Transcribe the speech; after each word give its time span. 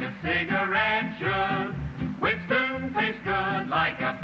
like 0.00 0.10
a 0.10 0.14
cigarette 0.22 1.14
should. 1.20 1.74
Winston 2.20 2.92
tastes 2.94 3.20
good 3.24 3.68
like 3.68 4.00
a 4.00 4.18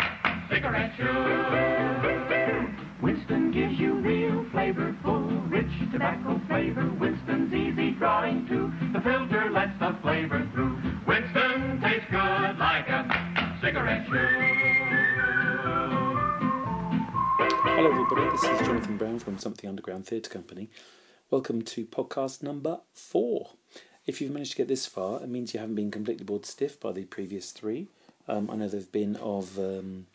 cigarette 0.50 0.92
should. 0.96 2.66
Winston 3.00 3.52
gives 3.52 3.78
you 3.78 3.94
real 3.94 4.44
flavorful, 4.52 5.48
rich 5.48 5.70
tobacco 5.92 6.40
flavor. 6.48 6.90
Winston's 6.98 7.54
easy 7.54 7.92
drawing 7.92 8.48
too. 8.48 8.72
The 8.92 9.00
filter 9.00 9.48
lets 9.50 9.78
the 9.78 9.96
flavor 10.02 10.44
through. 10.52 10.76
Winston 11.06 11.80
tastes 11.80 12.10
good 12.10 12.58
like 12.58 12.88
a 12.88 13.06
cigarette 13.62 14.06
should. 14.06 14.16
Hello, 17.62 17.92
everybody. 17.92 18.28
This 18.32 18.42
is 18.42 18.58
Jonathan 18.66 18.96
Brown 18.96 19.20
from 19.20 19.38
Something 19.38 19.70
Underground 19.70 20.04
Theatre 20.06 20.30
Company. 20.30 20.68
Welcome 21.30 21.62
to 21.62 21.86
podcast 21.86 22.42
number 22.42 22.80
four. 22.92 23.50
If 24.10 24.20
you've 24.20 24.32
managed 24.32 24.50
to 24.50 24.56
get 24.56 24.66
this 24.66 24.86
far, 24.86 25.22
it 25.22 25.28
means 25.28 25.54
you 25.54 25.60
haven't 25.60 25.76
been 25.76 25.92
completely 25.92 26.24
bored 26.24 26.44
stiff 26.44 26.80
by 26.80 26.90
the 26.90 27.04
previous 27.04 27.52
three. 27.52 27.86
Um, 28.26 28.50
I 28.50 28.56
know 28.56 28.66
they've 28.66 28.90
been 28.90 29.14
of, 29.14 29.56
um, 29.56 30.08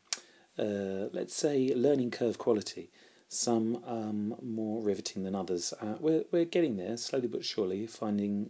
uh, 0.60 1.08
let's 1.14 1.34
say, 1.34 1.74
learning 1.74 2.12
curve 2.12 2.38
quality. 2.38 2.90
Some 3.30 3.82
um, 3.88 4.36
more 4.42 4.82
riveting 4.82 5.24
than 5.24 5.34
others. 5.34 5.74
Uh, 5.82 5.96
we're 6.02 6.26
we're 6.34 6.44
getting 6.44 6.76
there 6.76 6.98
slowly 6.98 7.30
but 7.30 7.46
surely, 7.46 7.88
finding 7.88 8.50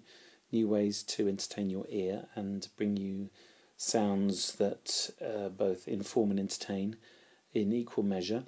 new 0.52 0.68
ways 0.68 1.04
to 1.14 1.28
entertain 1.28 1.70
your 1.70 1.86
ear 1.90 2.26
and 2.34 2.68
bring 2.76 2.98
you 2.98 3.30
sounds 3.78 4.54
that 4.54 5.12
uh, 5.24 5.50
both 5.50 5.88
inform 5.88 6.32
and 6.32 6.40
entertain 6.40 6.96
in 7.54 7.72
equal 7.72 8.04
measure. 8.04 8.46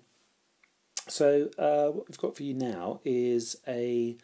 So 1.08 1.52
uh, 1.60 1.90
what 1.90 2.10
we've 2.10 2.18
got 2.18 2.36
for 2.36 2.42
you 2.42 2.56
now 2.56 3.02
is 3.06 3.56
a 3.68 4.18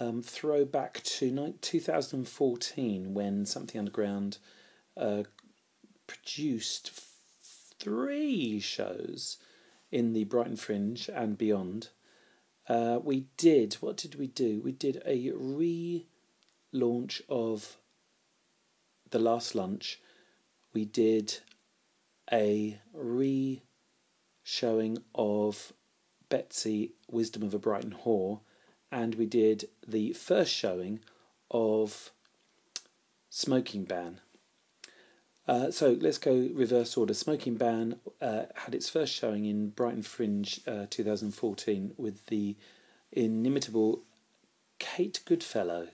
um, 0.00 0.22
throwback 0.22 1.02
to 1.04 1.30
ni- 1.30 1.54
2014 1.60 3.14
when 3.14 3.46
Something 3.46 3.78
Underground 3.78 4.38
uh, 4.96 5.22
produced 6.06 6.90
f- 6.94 7.10
three 7.78 8.60
shows 8.60 9.38
in 9.90 10.12
the 10.12 10.24
Brighton 10.24 10.56
Fringe 10.56 11.08
and 11.08 11.38
beyond. 11.38 11.88
Uh, 12.68 12.98
we 13.02 13.26
did, 13.36 13.74
what 13.74 13.96
did 13.96 14.16
we 14.16 14.26
do? 14.26 14.60
We 14.60 14.72
did 14.72 15.02
a 15.06 15.30
relaunch 16.74 17.20
of 17.28 17.76
The 19.10 19.18
Last 19.20 19.54
Lunch. 19.54 20.00
We 20.72 20.84
did 20.84 21.38
a 22.32 22.80
re 22.92 23.62
showing 24.42 24.98
of 25.14 25.72
Betsy, 26.28 26.92
Wisdom 27.08 27.42
of 27.44 27.54
a 27.54 27.58
Brighton 27.58 27.94
Whore, 28.04 28.40
and 28.90 29.14
we 29.16 29.26
did 29.26 29.68
the 29.86 30.12
first 30.12 30.52
showing 30.52 31.00
of 31.50 32.10
Smoking 33.30 33.84
Ban. 33.84 34.20
Uh, 35.48 35.70
so 35.70 35.96
let's 36.00 36.18
go 36.18 36.48
reverse 36.54 36.96
order. 36.96 37.14
Smoking 37.14 37.54
Ban 37.54 38.00
uh, 38.20 38.44
had 38.54 38.74
its 38.74 38.88
first 38.88 39.14
showing 39.14 39.44
in 39.44 39.70
Brighton 39.70 40.02
Fringe 40.02 40.60
uh, 40.66 40.86
2014 40.90 41.94
with 41.96 42.26
the 42.26 42.56
inimitable 43.12 44.02
Kate 44.78 45.20
Goodfellow, 45.24 45.88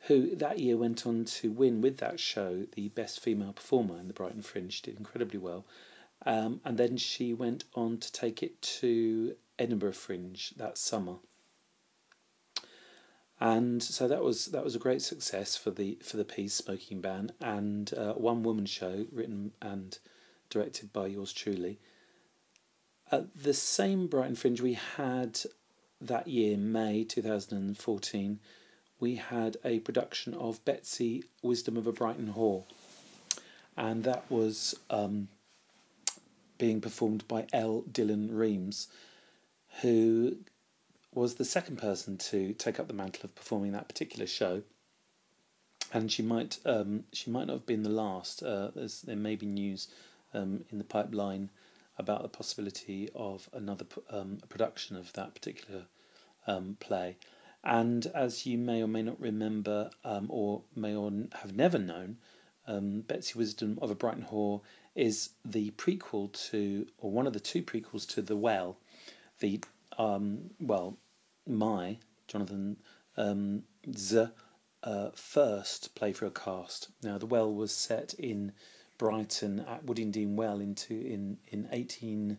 who 0.00 0.36
that 0.36 0.58
year 0.58 0.76
went 0.76 1.06
on 1.06 1.24
to 1.24 1.50
win 1.50 1.80
with 1.80 1.96
that 1.98 2.20
show 2.20 2.66
the 2.72 2.88
Best 2.90 3.20
Female 3.20 3.52
Performer 3.52 3.98
in 3.98 4.08
the 4.08 4.14
Brighton 4.14 4.42
Fringe. 4.42 4.82
Did 4.82 4.98
incredibly 4.98 5.38
well. 5.38 5.64
Um, 6.26 6.60
and 6.64 6.76
then 6.76 6.96
she 6.96 7.32
went 7.32 7.64
on 7.74 7.98
to 7.98 8.12
take 8.12 8.42
it 8.42 8.60
to 8.60 9.36
Edinburgh 9.58 9.92
Fringe 9.92 10.50
that 10.56 10.76
summer. 10.76 11.16
And 13.40 13.82
so 13.82 14.08
that 14.08 14.22
was 14.22 14.46
that 14.46 14.64
was 14.64 14.74
a 14.74 14.80
great 14.80 15.02
success 15.02 15.56
for 15.56 15.70
the 15.70 15.98
for 16.02 16.16
the 16.16 16.24
piece 16.24 16.54
Smoking 16.54 17.00
Ban 17.00 17.30
and 17.40 17.92
uh, 17.94 18.14
one 18.14 18.42
woman 18.42 18.66
show 18.66 19.06
written 19.12 19.52
and 19.62 19.96
directed 20.50 20.92
by 20.92 21.06
yours 21.06 21.32
truly. 21.32 21.78
At 23.12 23.42
the 23.42 23.54
same 23.54 24.06
Brighton 24.08 24.34
Fringe 24.34 24.60
we 24.60 24.74
had 24.74 25.40
that 26.00 26.28
year, 26.28 26.56
May 26.56 27.04
2014, 27.04 28.40
we 29.00 29.14
had 29.16 29.56
a 29.64 29.80
production 29.80 30.34
of 30.34 30.64
Betsy, 30.64 31.24
Wisdom 31.42 31.76
of 31.76 31.86
a 31.86 31.92
Brighton 31.92 32.34
Whore. 32.36 32.64
And 33.76 34.04
that 34.04 34.28
was 34.30 34.74
um, 34.90 35.28
being 36.58 36.80
performed 36.80 37.26
by 37.28 37.46
L. 37.52 37.84
Dylan 37.90 38.28
Reams, 38.36 38.88
who 39.80 40.38
was 41.14 41.34
the 41.34 41.44
second 41.44 41.76
person 41.76 42.16
to 42.16 42.52
take 42.54 42.78
up 42.78 42.88
the 42.88 42.94
mantle 42.94 43.24
of 43.24 43.34
performing 43.34 43.72
that 43.72 43.88
particular 43.88 44.26
show. 44.26 44.62
And 45.92 46.12
she 46.12 46.22
might 46.22 46.58
um, 46.66 47.04
she 47.12 47.30
might 47.30 47.46
not 47.46 47.54
have 47.54 47.66
been 47.66 47.82
the 47.82 47.88
last. 47.88 48.42
Uh, 48.42 48.70
there 49.04 49.16
may 49.16 49.36
be 49.36 49.46
news 49.46 49.88
um, 50.34 50.64
in 50.70 50.78
the 50.78 50.84
pipeline 50.84 51.50
about 51.96 52.22
the 52.22 52.28
possibility 52.28 53.08
of 53.14 53.48
another 53.52 53.86
um, 54.10 54.38
production 54.48 54.96
of 54.96 55.12
that 55.14 55.34
particular 55.34 55.84
um, 56.46 56.76
play. 56.78 57.16
And 57.64 58.06
as 58.14 58.46
you 58.46 58.56
may 58.56 58.82
or 58.82 58.86
may 58.86 59.02
not 59.02 59.20
remember, 59.20 59.90
um, 60.04 60.26
or 60.28 60.62
may 60.76 60.94
or 60.94 61.10
have 61.42 61.56
never 61.56 61.78
known, 61.78 62.18
um, 62.66 63.00
Betsy 63.00 63.36
Wisdom 63.36 63.78
of 63.82 63.90
a 63.90 63.94
Brighton 63.94 64.26
Whore 64.30 64.60
is 64.94 65.30
the 65.44 65.70
prequel 65.72 66.32
to, 66.50 66.86
or 66.98 67.10
one 67.10 67.26
of 67.26 67.32
the 67.32 67.40
two 67.40 67.62
prequels 67.62 68.06
to 68.14 68.22
The 68.22 68.36
Well, 68.36 68.76
the, 69.40 69.60
um, 69.98 70.50
well, 70.58 70.96
my, 71.46 71.98
Jonathan, 72.26 72.76
um, 73.16 73.64
the 73.84 74.32
uh, 74.82 75.10
first 75.14 75.94
play 75.94 76.12
for 76.12 76.26
a 76.26 76.30
cast. 76.30 76.88
Now, 77.02 77.18
The 77.18 77.26
Well 77.26 77.52
was 77.52 77.72
set 77.72 78.14
in 78.14 78.52
Brighton 78.96 79.60
at 79.60 79.84
Woodingdean 79.84 80.34
Well 80.34 80.60
into 80.60 80.94
in 80.94 81.38
in 81.48 81.68
eighteen 81.70 82.38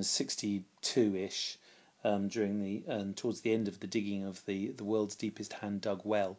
sixty 0.00 0.64
two 0.80 1.14
ish. 1.16 1.58
Um, 2.06 2.28
during 2.28 2.62
the 2.62 2.84
um, 2.86 3.14
towards 3.14 3.40
the 3.40 3.54
end 3.54 3.66
of 3.66 3.80
the 3.80 3.86
digging 3.86 4.24
of 4.24 4.44
the 4.44 4.72
the 4.72 4.84
world's 4.84 5.14
deepest 5.16 5.54
hand 5.54 5.80
dug 5.80 6.02
well, 6.04 6.38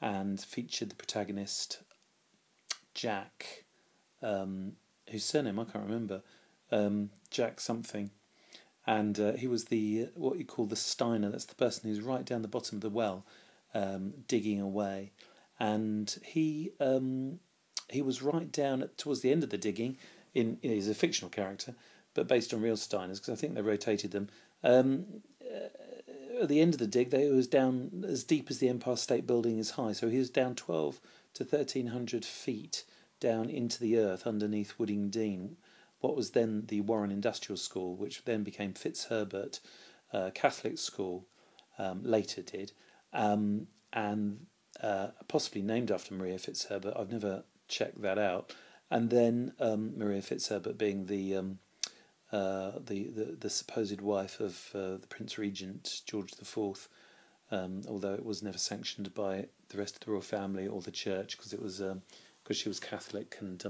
and 0.00 0.40
featured 0.40 0.88
the 0.88 0.94
protagonist 0.94 1.82
Jack, 2.94 3.64
um, 4.22 4.72
whose 5.10 5.24
surname 5.24 5.58
I 5.58 5.64
can't 5.64 5.84
remember, 5.84 6.22
um, 6.70 7.10
Jack 7.30 7.60
something, 7.60 8.10
and 8.86 9.18
uh, 9.18 9.32
he 9.32 9.46
was 9.46 9.66
the 9.66 10.08
what 10.14 10.38
you 10.38 10.44
call 10.44 10.66
the 10.66 10.76
Steiner. 10.76 11.30
That's 11.30 11.44
the 11.44 11.54
person 11.54 11.88
who's 11.88 12.00
right 12.00 12.24
down 12.24 12.42
the 12.42 12.48
bottom 12.48 12.76
of 12.76 12.82
the 12.82 12.90
well, 12.90 13.24
um, 13.74 14.12
digging 14.28 14.60
away, 14.60 15.12
and 15.58 16.14
he 16.24 16.72
um, 16.80 17.38
he 17.88 18.02
was 18.02 18.22
right 18.22 18.50
down 18.50 18.82
at, 18.82 18.98
towards 18.98 19.20
the 19.20 19.30
end 19.30 19.44
of 19.44 19.50
the 19.50 19.58
digging. 19.58 19.96
In 20.34 20.58
he's 20.62 20.88
a 20.88 20.94
fictional 20.94 21.30
character, 21.30 21.74
but 22.14 22.26
based 22.26 22.52
on 22.54 22.62
real 22.62 22.76
Steiners 22.76 23.20
because 23.20 23.30
I 23.30 23.36
think 23.36 23.54
they 23.54 23.62
rotated 23.62 24.10
them. 24.10 24.28
Um, 24.64 25.04
uh, 25.42 25.68
at 26.40 26.48
the 26.48 26.60
end 26.60 26.74
of 26.74 26.80
the 26.80 26.86
dig, 26.86 27.10
they 27.10 27.28
was 27.28 27.46
down 27.46 28.04
as 28.08 28.24
deep 28.24 28.50
as 28.50 28.58
the 28.58 28.68
Empire 28.68 28.96
State 28.96 29.26
Building 29.26 29.58
is 29.58 29.72
high, 29.72 29.92
so 29.92 30.08
he 30.08 30.18
was 30.18 30.30
down 30.30 30.54
twelve 30.54 31.00
to 31.34 31.44
thirteen 31.44 31.88
hundred 31.88 32.24
feet 32.24 32.84
down 33.20 33.48
into 33.48 33.78
the 33.78 33.96
earth 33.98 34.26
underneath 34.26 34.74
Woodingdean, 34.78 35.54
what 36.02 36.16
was 36.16 36.32
then 36.32 36.64
the 36.66 36.80
Warren 36.82 37.10
Industrial 37.10 37.56
School, 37.56 37.96
which 37.96 38.24
then 38.24 38.42
became 38.42 38.74
Fitzherbert 38.74 39.60
uh, 40.12 40.30
Catholic 40.34 40.76
School, 40.76 41.26
um, 41.78 42.02
later 42.02 42.42
did, 42.42 42.72
um, 43.12 43.68
and 43.92 44.46
uh, 44.82 45.08
possibly 45.28 45.62
named 45.62 45.90
after 45.90 46.12
Maria 46.12 46.38
Fitzherbert. 46.38 46.94
I've 46.96 47.12
never 47.12 47.44
checked 47.68 48.02
that 48.02 48.18
out. 48.18 48.54
And 48.90 49.10
then 49.10 49.52
um, 49.60 49.96
Maria 49.96 50.20
Fitzherbert 50.20 50.76
being 50.76 51.06
the, 51.06 51.36
um, 51.36 51.58
uh, 52.30 52.72
the 52.84 53.08
the 53.08 53.36
the 53.38 53.50
supposed 53.50 54.00
wife 54.00 54.40
of 54.40 54.70
uh, 54.74 54.96
the 54.96 55.06
Prince 55.08 55.38
Regent 55.38 56.02
George 56.04 56.34
Fourth, 56.42 56.88
um, 57.50 57.82
although 57.88 58.14
it 58.14 58.24
was 58.24 58.42
never 58.42 58.58
sanctioned 58.58 59.14
by 59.14 59.46
the 59.68 59.78
rest 59.78 59.94
of 59.94 60.00
the 60.00 60.10
royal 60.10 60.20
family 60.20 60.66
or 60.66 60.82
the 60.82 60.90
church 60.90 61.36
because 61.36 61.52
it 61.52 61.62
was 61.62 61.78
because 61.78 61.92
um, 61.92 62.54
she 62.54 62.68
was 62.68 62.80
Catholic 62.80 63.36
and 63.40 63.64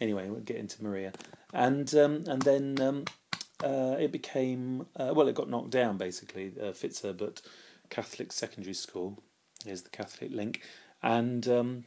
anyway 0.00 0.28
we'll 0.28 0.40
get 0.40 0.56
into 0.56 0.82
Maria. 0.82 1.12
And 1.52 1.92
um, 1.94 2.24
and 2.26 2.42
then 2.42 2.80
um, 2.80 3.04
uh, 3.62 3.96
it 3.98 4.12
became 4.12 4.86
uh, 4.96 5.12
well 5.14 5.28
it 5.28 5.34
got 5.34 5.50
knocked 5.50 5.70
down 5.70 5.96
basically 5.96 6.52
uh, 6.60 6.72
Fitzherbert 6.72 7.42
Catholic 7.90 8.32
Secondary 8.32 8.74
School 8.74 9.18
is 9.64 9.82
the 9.82 9.90
Catholic 9.90 10.30
link. 10.32 10.62
And 11.02 11.46
um, 11.48 11.84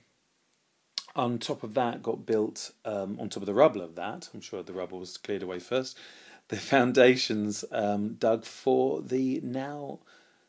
on 1.16 1.38
top 1.40 1.64
of 1.64 1.74
that 1.74 2.04
got 2.04 2.26
built 2.26 2.72
um, 2.86 3.20
on 3.20 3.30
top 3.30 3.44
of 3.44 3.48
the 3.48 3.54
rubble 3.54 3.82
of 3.82 3.96
that 3.96 4.30
i'm 4.34 4.42
sure 4.42 4.64
the 4.64 4.74
rubble 4.74 5.00
was 5.00 5.18
cleared 5.18 5.44
away 5.44 5.60
first 5.60 5.98
the 6.50 6.56
foundations 6.74 7.66
um, 7.72 8.14
dug 8.16 8.46
for 8.46 9.02
the 9.02 9.40
now 9.44 10.00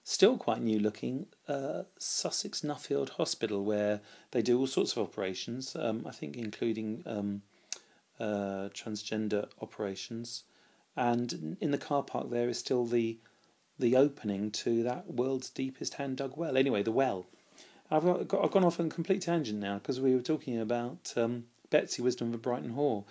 still 0.04 0.36
quite 0.36 0.60
new 0.62 0.78
looking 0.78 1.26
uh, 1.48 1.82
sussex 1.98 2.60
nuffield 2.62 3.10
hospital 3.10 3.64
where 3.64 4.00
they 4.30 4.42
do 4.42 4.58
all 4.58 4.66
sorts 4.66 4.92
of 4.92 4.98
operations 4.98 5.76
um, 5.76 6.04
i 6.06 6.10
think 6.10 6.36
including 6.36 7.02
um, 7.06 7.42
uh, 8.20 8.69
transgender 8.70 9.49
operations. 9.61 10.44
And 10.96 11.56
in 11.61 11.70
the 11.70 11.78
car 11.78 12.02
park 12.02 12.31
there 12.31 12.49
is 12.49 12.58
still 12.58 12.84
the 12.84 13.19
the 13.78 13.96
opening 13.96 14.50
to 14.50 14.82
that 14.82 15.11
world's 15.11 15.49
deepest 15.49 15.94
hand 15.94 16.19
dug 16.19 16.37
well. 16.37 16.56
Anyway 16.56 16.82
the 16.82 16.93
well. 16.93 17.26
I've 17.90 18.05
got, 18.28 18.44
I've 18.44 18.52
gone 18.52 18.64
off 18.64 18.78
on 18.78 18.87
a 18.87 18.90
complete 18.90 19.22
tangent 19.22 19.58
now 19.58 19.78
because 19.78 20.00
we 20.00 20.14
were 20.14 20.22
talking 20.22 20.61
about 20.61 21.12
um, 21.17 21.44
Betsy 21.70 22.02
Wisdom 22.02 22.32
of 22.32 22.43
Brighton 22.43 22.75
Whore, 22.75 23.05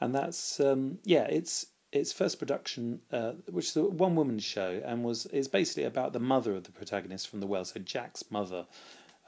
and 0.00 0.14
that's 0.14 0.58
um, 0.58 0.98
yeah, 1.04 1.24
it's 1.24 1.66
its 1.92 2.12
first 2.12 2.38
production, 2.38 3.00
uh, 3.12 3.32
which 3.50 3.68
is 3.68 3.76
a 3.76 3.82
one 3.82 4.14
woman 4.14 4.38
show, 4.38 4.80
and 4.84 5.04
was 5.04 5.26
is 5.26 5.48
basically 5.48 5.84
about 5.84 6.14
the 6.14 6.20
mother 6.20 6.54
of 6.54 6.64
the 6.64 6.72
protagonist 6.72 7.28
from 7.28 7.40
the 7.40 7.46
well, 7.46 7.64
so 7.64 7.78
Jack's 7.80 8.24
mother, 8.30 8.66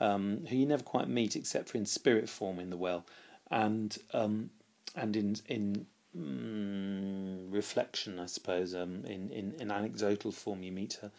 um, 0.00 0.46
who 0.48 0.56
you 0.56 0.66
never 0.66 0.82
quite 0.82 1.08
meet 1.08 1.36
except 1.36 1.68
for 1.68 1.76
in 1.76 1.84
spirit 1.84 2.28
form 2.28 2.58
in 2.58 2.70
the 2.70 2.76
well, 2.76 3.04
and 3.50 3.98
um, 4.14 4.50
and 4.94 5.16
in 5.16 5.36
in 5.48 5.86
mm, 6.16 7.52
reflection, 7.52 8.18
I 8.18 8.26
suppose, 8.26 8.74
um, 8.74 9.04
in, 9.04 9.30
in 9.30 9.54
in 9.58 9.70
anecdotal 9.70 10.32
form 10.32 10.62
you 10.62 10.72
meet 10.72 10.98
her. 11.02 11.10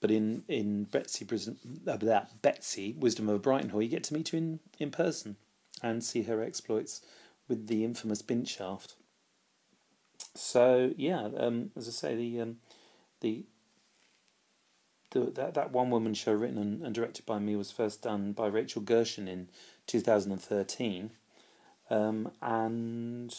But 0.00 0.10
in 0.10 0.44
in 0.48 0.84
Betsy 0.84 1.26
uh, 1.26 1.96
that 1.96 2.42
Betsy 2.42 2.94
Wisdom 2.98 3.28
of 3.28 3.42
Brighton 3.42 3.70
Whore, 3.70 3.82
you 3.82 3.88
get 3.88 4.04
to 4.04 4.14
meet 4.14 4.28
her 4.30 4.38
in, 4.38 4.60
in 4.78 4.90
person 4.90 5.36
and 5.82 6.04
see 6.04 6.22
her 6.22 6.42
exploits 6.42 7.02
with 7.48 7.66
the 7.66 7.84
infamous 7.84 8.22
Bint 8.22 8.48
shaft. 8.48 8.94
So 10.34 10.92
yeah, 10.96 11.28
um, 11.36 11.70
as 11.76 11.88
I 11.88 11.92
say, 11.92 12.14
the 12.14 12.40
um, 12.40 12.56
the 13.20 13.44
the, 15.10 15.30
that 15.30 15.54
that 15.54 15.72
one 15.72 15.90
woman 15.90 16.14
show 16.14 16.32
written 16.32 16.58
and, 16.58 16.82
and, 16.82 16.94
directed 16.94 17.24
by 17.24 17.38
me 17.38 17.56
was 17.56 17.70
first 17.70 18.02
done 18.02 18.32
by 18.32 18.46
Rachel 18.46 18.82
Gershon 18.82 19.28
in 19.28 19.48
2013, 19.86 21.10
um, 21.90 22.30
and 22.42 23.34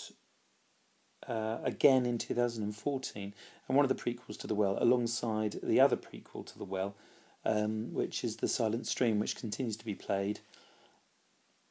uh, 1.27 1.57
again 1.63 2.05
in 2.05 2.17
2014, 2.17 3.33
and 3.67 3.75
one 3.77 3.85
of 3.85 3.89
the 3.89 3.95
prequels 3.95 4.37
to 4.39 4.47
The 4.47 4.55
Well, 4.55 4.77
alongside 4.79 5.59
the 5.61 5.79
other 5.79 5.97
prequel 5.97 6.45
to 6.45 6.57
The 6.57 6.63
Well, 6.63 6.95
um, 7.45 7.93
which 7.93 8.23
is 8.23 8.37
The 8.37 8.47
Silent 8.47 8.87
Stream, 8.87 9.19
which 9.19 9.35
continues 9.35 9.77
to 9.77 9.85
be 9.85 9.95
played 9.95 10.39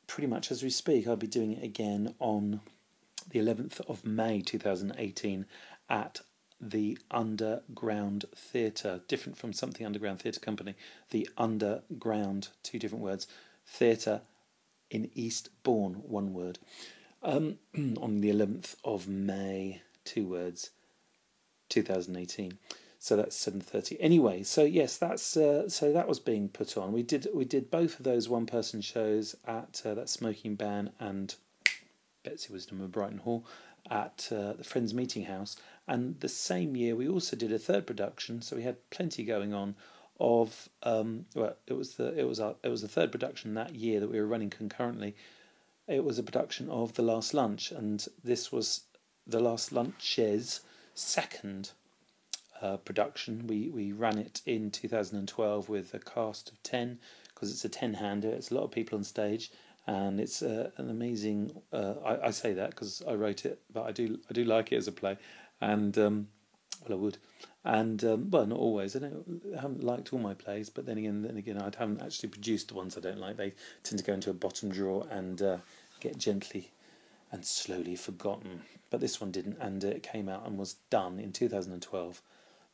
pretty 0.07 0.27
much 0.27 0.51
as 0.51 0.63
we 0.63 0.71
speak. 0.71 1.07
I'll 1.07 1.17
be 1.17 1.27
doing 1.27 1.53
it 1.53 1.65
again 1.65 2.15
on 2.19 2.61
the 3.29 3.41
11th 3.41 3.81
of 3.89 4.05
May 4.05 4.41
2018 4.41 5.47
at 5.89 6.21
the 6.61 6.99
Underground 7.11 8.25
Theatre, 8.35 9.01
different 9.09 9.37
from 9.37 9.53
something 9.53 9.85
Underground 9.85 10.21
Theatre 10.21 10.41
Company, 10.41 10.75
the 11.11 11.29
Underground, 11.37 12.49
two 12.63 12.79
different 12.79 13.05
words, 13.05 13.27
Theatre 13.67 14.23
in 14.91 15.11
Eastbourne, 15.15 15.95
one 16.07 16.33
word, 16.33 16.59
um, 17.23 17.59
on 18.01 18.21
the 18.21 18.31
11th 18.31 18.77
of 18.85 19.09
May, 19.09 19.83
two 20.05 20.27
words, 20.27 20.71
2018. 21.69 22.59
So 22.99 23.15
that's 23.15 23.37
7:30. 23.37 23.97
Anyway, 24.01 24.43
so 24.43 24.65
yes, 24.65 24.97
that's 24.97 25.37
uh, 25.37 25.69
so 25.69 25.93
that 25.93 26.09
was 26.09 26.19
being 26.19 26.49
put 26.49 26.77
on. 26.77 26.93
We 26.93 27.03
did 27.03 27.29
we 27.33 27.45
did 27.45 27.71
both 27.71 27.99
of 27.99 28.05
those 28.05 28.29
one 28.29 28.47
person 28.47 28.81
shows 28.81 29.37
at 29.47 29.83
uh, 29.85 29.95
that 29.95 30.09
Smoking 30.09 30.57
Ban 30.57 30.91
and 30.99 31.35
Betsy 32.25 32.53
Wisdom 32.53 32.81
of 32.81 32.91
Brighton 32.91 33.21
Whore 33.25 33.45
at 33.91 34.29
uh, 34.33 34.55
the 34.55 34.65
Friends 34.65 34.93
Meeting 34.93 35.27
House. 35.27 35.57
And 35.87 36.19
the 36.19 36.29
same 36.29 36.75
year, 36.75 36.97
we 36.97 37.09
also 37.09 37.37
did 37.37 37.53
a 37.53 37.59
third 37.59 37.87
production, 37.87 38.43
so 38.43 38.57
we 38.57 38.63
had 38.63 38.91
plenty 38.91 39.25
going 39.25 39.55
on. 39.55 39.77
Of 40.19 40.71
um, 40.83 41.27
well, 41.35 41.57
it 41.67 41.75
was 41.75 41.95
the 41.97 42.19
it 42.19 42.25
was 42.25 42.41
our, 42.41 42.55
it 42.63 42.69
was 42.69 42.83
the 42.83 42.89
third 42.89 43.13
production 43.13 43.55
that 43.55 43.75
year 43.75 44.01
that 44.01 44.11
we 44.11 44.19
were 44.19 44.27
running 44.27 44.51
concurrently. 44.51 45.15
It 45.87 46.05
was 46.05 46.19
a 46.19 46.23
production 46.23 46.69
of 46.69 46.95
The 46.95 47.03
Last 47.03 47.35
Lunch, 47.35 47.71
and 47.71 48.05
this 48.25 48.51
was 48.51 48.83
The 49.27 49.41
Last 49.41 49.73
Lunch's 49.73 50.61
second 50.95 51.71
uh, 52.61 52.79
production. 52.79 53.47
We 53.47 53.69
we 53.69 53.93
ran 53.93 54.19
it 54.19 54.41
in 54.47 54.71
2012 54.71 55.69
with 55.69 55.95
a 55.95 55.99
cast 55.99 56.51
of 56.51 56.63
ten 56.63 56.99
because 57.29 57.51
it's 57.51 57.65
a 57.65 57.69
ten 57.69 57.95
hander. 57.95 58.31
It's 58.31 58.51
a 58.51 58.55
lot 58.55 58.65
of 58.65 58.71
people 58.71 58.97
on 58.97 59.05
stage, 59.05 59.51
and 59.87 60.19
it's 60.21 60.43
uh, 60.43 60.71
an 60.77 60.91
amazing. 60.91 61.61
Uh, 61.73 61.95
I, 62.05 62.29
I 62.29 62.31
say 62.31 62.55
that 62.55 62.71
because 62.71 63.03
I 63.07 63.15
wrote 63.15 63.45
it, 63.45 63.61
but 63.73 63.83
I 63.83 63.93
do 63.93 64.19
I 64.31 64.33
do 64.33 64.45
like 64.45 64.73
it 64.73 64.77
as 64.77 64.89
a 64.89 64.93
play, 64.93 65.19
and 65.61 65.97
um, 65.99 66.29
well 66.89 66.99
I 66.99 67.01
would, 67.01 67.19
and 67.67 68.03
um, 68.05 68.31
well 68.31 68.47
not 68.47 68.59
always. 68.59 68.97
I 68.97 69.01
I 69.01 69.61
haven't 69.61 69.85
liked 69.85 70.13
all 70.13 70.19
my 70.19 70.35
plays, 70.35 70.71
but 70.71 70.87
then 70.87 70.99
again 70.99 71.23
then 71.23 71.37
again 71.37 71.59
I 71.61 71.65
haven't 71.65 72.03
actually 72.03 72.31
produced 72.31 72.69
the 72.69 72.75
ones 72.75 72.97
I 72.97 73.01
don't 73.01 73.19
like. 73.19 73.37
They 73.37 73.55
tend 73.83 73.99
to 73.99 74.05
go 74.05 74.15
into 74.15 74.31
a 74.31 74.35
bottom 74.35 74.71
drawer 74.71 75.07
and 75.11 75.41
uh, 75.43 75.59
get 76.01 76.19
gently 76.19 76.71
and 77.31 77.45
slowly 77.45 77.97
forgotten. 77.97 78.63
But 78.89 79.01
this 79.01 79.21
one 79.21 79.33
didn't, 79.33 79.59
and 79.61 79.83
it 79.83 80.03
came 80.03 80.29
out 80.29 80.47
and 80.47 80.57
was 80.57 80.77
done 80.91 81.19
in 81.19 81.33
2012 81.33 82.23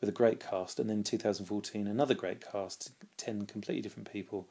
with 0.00 0.08
a 0.08 0.12
great 0.12 0.40
cast, 0.40 0.78
and 0.78 0.90
then 0.90 1.02
2014 1.02 1.86
another 1.86 2.14
great 2.14 2.44
cast, 2.52 2.92
ten 3.16 3.46
completely 3.46 3.82
different 3.82 4.12
people 4.12 4.46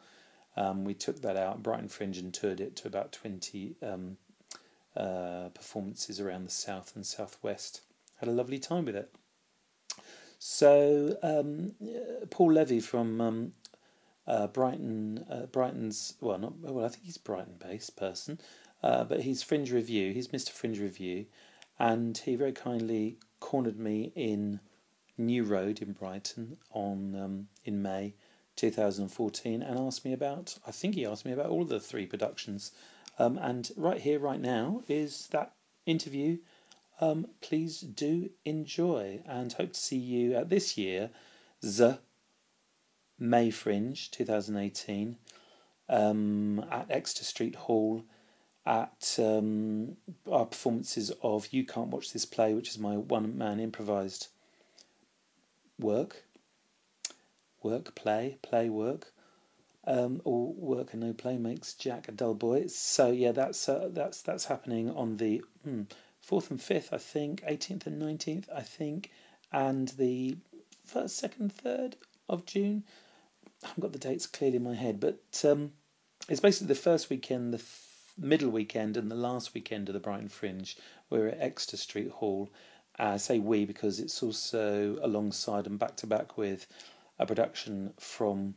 um, 0.58 0.84
we 0.84 0.94
took 0.94 1.22
that 1.22 1.38
out, 1.38 1.64
Brighton 1.64 1.88
Fringe, 1.88 2.18
and 2.18 2.34
toured 2.34 2.60
it 2.60 2.76
to 2.78 2.88
about 2.88 3.12
20 3.12 3.76
um, 3.82 4.18
uh, 4.96 5.50
performances 5.54 6.20
around 6.20 6.46
the 6.46 6.52
south 6.52 6.96
and 6.96 7.06
southwest. 7.06 7.82
Had 8.18 8.30
a 8.30 8.34
lovely 8.34 8.60
time 8.60 8.86
with 8.86 8.96
it. 8.96 9.14
So, 10.44 11.20
um, 11.22 11.76
Paul 12.32 12.54
Levy 12.54 12.80
from 12.80 13.22
um, 13.22 13.54
uh, 14.26 14.48
Brighton, 14.48 15.24
uh, 15.30 15.46
Brighton's, 15.46 16.16
well, 16.20 16.40
not, 16.40 16.58
well, 16.58 16.84
I 16.84 16.90
think 16.90 17.04
he's 17.04 17.20
Brighton 17.20 17.58
based 17.60 17.96
person, 17.96 18.40
uh, 18.82 19.04
but 19.04 19.22
he's 19.22 19.44
Fringe 19.44 19.72
Review, 19.72 20.14
he's 20.14 20.30
Mr. 20.30 20.50
Fringe 20.50 20.80
Review, 20.80 21.28
and 21.78 22.18
he 22.18 22.36
very 22.36 22.54
kindly 22.54 23.20
cornered 23.40 23.78
me 23.78 24.12
in 24.16 24.60
New 25.16 25.44
Road 25.44 25.80
in 25.80 25.94
Brighton 25.94 26.58
on 26.72 27.16
um, 27.16 27.48
in 27.64 27.84
May 27.84 28.16
2014 28.56 29.62
and 29.62 29.80
asked 29.80 30.04
me 30.04 30.12
about, 30.12 30.58
I 30.66 30.72
think 30.72 30.96
he 30.96 31.06
asked 31.06 31.24
me 31.24 31.34
about 31.34 31.52
all 31.52 31.66
the 31.66 31.80
three 31.80 32.08
productions. 32.08 32.72
Um, 33.20 33.38
and 33.38 33.70
right 33.78 34.02
here, 34.02 34.18
right 34.18 34.42
now, 34.42 34.82
is 34.88 35.28
that 35.28 35.54
interview. 35.86 36.40
Um, 37.02 37.28
please 37.42 37.82
do 37.82 38.30
enjoy 38.46 39.22
and 39.26 39.52
hope 39.52 39.74
to 39.74 39.80
see 39.80 39.98
you 39.98 40.36
at 40.36 40.50
this 40.50 40.78
year, 40.78 41.10
the 41.60 42.00
May 43.18 43.50
Fringe 43.50 44.12
2018 44.12 45.18
um, 45.90 46.64
at 46.72 46.92
Exeter 46.92 47.24
Street 47.24 47.56
Hall 47.56 48.06
at 48.66 49.18
um, 49.18 49.98
our 50.32 50.46
performances 50.46 51.12
of 51.24 51.48
You 51.52 51.66
Can't 51.66 51.88
Watch 51.88 52.14
This 52.14 52.26
Play, 52.26 52.54
which 52.54 52.70
is 52.70 52.78
my 52.78 52.98
one 52.98 53.36
man 53.36 53.60
improvised 53.60 54.28
work 55.80 56.24
work, 57.64 57.96
play, 57.96 58.38
play, 58.42 58.70
work, 58.70 59.14
um, 59.86 60.22
or 60.24 60.54
work 60.54 60.94
and 60.94 61.02
no 61.02 61.14
play 61.14 61.38
makes 61.38 61.74
Jack 61.74 62.08
a 62.08 62.12
dull 62.12 62.34
boy. 62.34 62.68
So 62.68 63.12
yeah, 63.12 63.32
that's 63.32 63.68
uh, 63.68 63.90
that's 63.92 64.22
that's 64.22 64.46
happening 64.46 64.90
on 64.90 65.18
the 65.18 65.44
hmm, 65.64 65.84
fourth 66.22 66.52
and 66.52 66.62
fifth, 66.62 66.94
I 66.94 66.98
think, 66.98 67.44
eighteenth 67.46 67.88
and 67.88 68.00
nineteenth, 68.00 68.48
I 68.56 68.62
think, 68.62 69.12
and 69.52 69.90
the 69.90 70.38
first, 70.86 71.18
second, 71.18 71.52
third 71.52 71.98
of 72.30 72.46
June. 72.46 72.84
I 73.64 73.68
haven't 73.68 73.82
got 73.82 73.94
the 73.94 74.00
dates 74.00 74.28
clearly 74.28 74.58
in 74.58 74.64
my 74.64 74.76
head, 74.76 75.00
but 75.00 75.44
um, 75.46 75.74
it's 76.30 76.40
basically 76.40 76.68
the 76.68 76.76
first 76.76 77.10
weekend, 77.10 77.54
the 77.54 77.64
middle 78.18 78.50
weekend, 78.50 78.98
and 78.98 79.10
the 79.10 79.16
last 79.16 79.54
weekend 79.54 79.90
of 79.90 79.94
the 79.94 80.00
Brighton 80.00 80.30
Fringe. 80.30 80.78
We're 81.10 81.28
at 81.28 81.40
Exeter 81.40 81.78
Street 81.78 82.10
Hall. 82.10 82.52
I 82.98 83.18
say 83.18 83.40
we 83.40 83.66
because 83.66 84.00
it's 84.00 84.22
also 84.22 84.98
alongside 85.02 85.66
and 85.66 85.80
back 85.80 85.96
to 85.98 86.08
back 86.08 86.38
with 86.38 86.68
a 87.18 87.26
production 87.26 87.94
from 88.00 88.56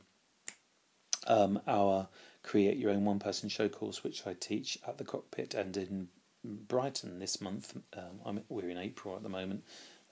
um, 1.26 1.61
our 1.66 2.09
Create 2.42 2.76
Your 2.76 2.90
Own 2.90 3.04
One 3.04 3.18
Person 3.18 3.49
Show 3.49 3.68
course, 3.68 4.04
which 4.04 4.26
I 4.26 4.35
teach 4.35 4.78
at 4.87 4.99
the 4.99 5.04
cockpit 5.04 5.54
and 5.54 5.76
in 5.76 6.09
Brighton 6.44 7.18
this 7.18 7.40
month. 7.40 7.76
Um, 7.96 8.40
we're 8.48 8.68
in 8.68 8.78
April 8.78 9.16
at 9.16 9.22
the 9.22 9.28
moment. 9.28 9.64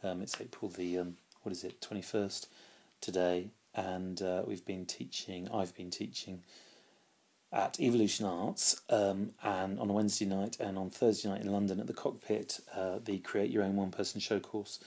Um, 0.02 0.22
it's 0.22 0.40
April 0.40 0.70
the 0.70 0.98
um, 0.98 1.16
what 1.42 1.52
is 1.52 1.62
it 1.64 1.80
twenty 1.80 2.02
first 2.02 2.48
today, 3.00 3.50
and 3.74 4.20
uh, 4.22 4.42
we've 4.46 4.64
been 4.64 4.86
teaching. 4.86 5.48
I've 5.52 5.74
been 5.74 5.90
teaching 5.90 6.42
at 7.52 7.78
Evolution 7.78 8.24
Arts 8.24 8.80
um, 8.88 9.32
and 9.42 9.78
on 9.78 9.90
a 9.90 9.92
Wednesday 9.92 10.24
night 10.24 10.56
and 10.58 10.78
on 10.78 10.88
Thursday 10.88 11.28
night 11.28 11.42
in 11.42 11.52
London 11.52 11.80
at 11.80 11.86
the 11.86 11.92
cockpit, 11.92 12.60
uh, 12.74 12.98
the 13.04 13.18
Create 13.18 13.50
Your 13.50 13.62
Own 13.62 13.76
One 13.76 13.90
Person 13.90 14.20
Show 14.20 14.40
course. 14.40 14.78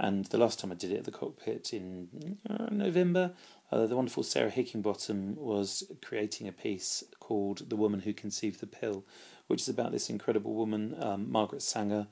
And 0.00 0.24
the 0.26 0.38
last 0.38 0.60
time 0.60 0.70
I 0.70 0.76
did 0.76 0.92
it 0.92 0.98
at 0.98 1.04
the 1.04 1.10
cockpit 1.10 1.72
in 1.72 2.38
uh, 2.48 2.66
November, 2.70 3.32
uh, 3.70 3.86
the 3.86 3.96
wonderful 3.96 4.22
Sarah 4.22 4.50
Hickinbottom 4.50 5.36
was 5.36 5.84
creating 6.02 6.46
a 6.46 6.52
piece 6.52 7.04
called 7.18 7.68
The 7.68 7.76
Woman 7.76 8.00
Who 8.00 8.12
Conceived 8.12 8.60
the 8.60 8.66
Pill, 8.66 9.04
which 9.48 9.62
is 9.62 9.68
about 9.68 9.92
this 9.92 10.08
incredible 10.08 10.54
woman, 10.54 10.94
um, 11.00 11.30
Margaret 11.30 11.62
Sanger, 11.62 12.06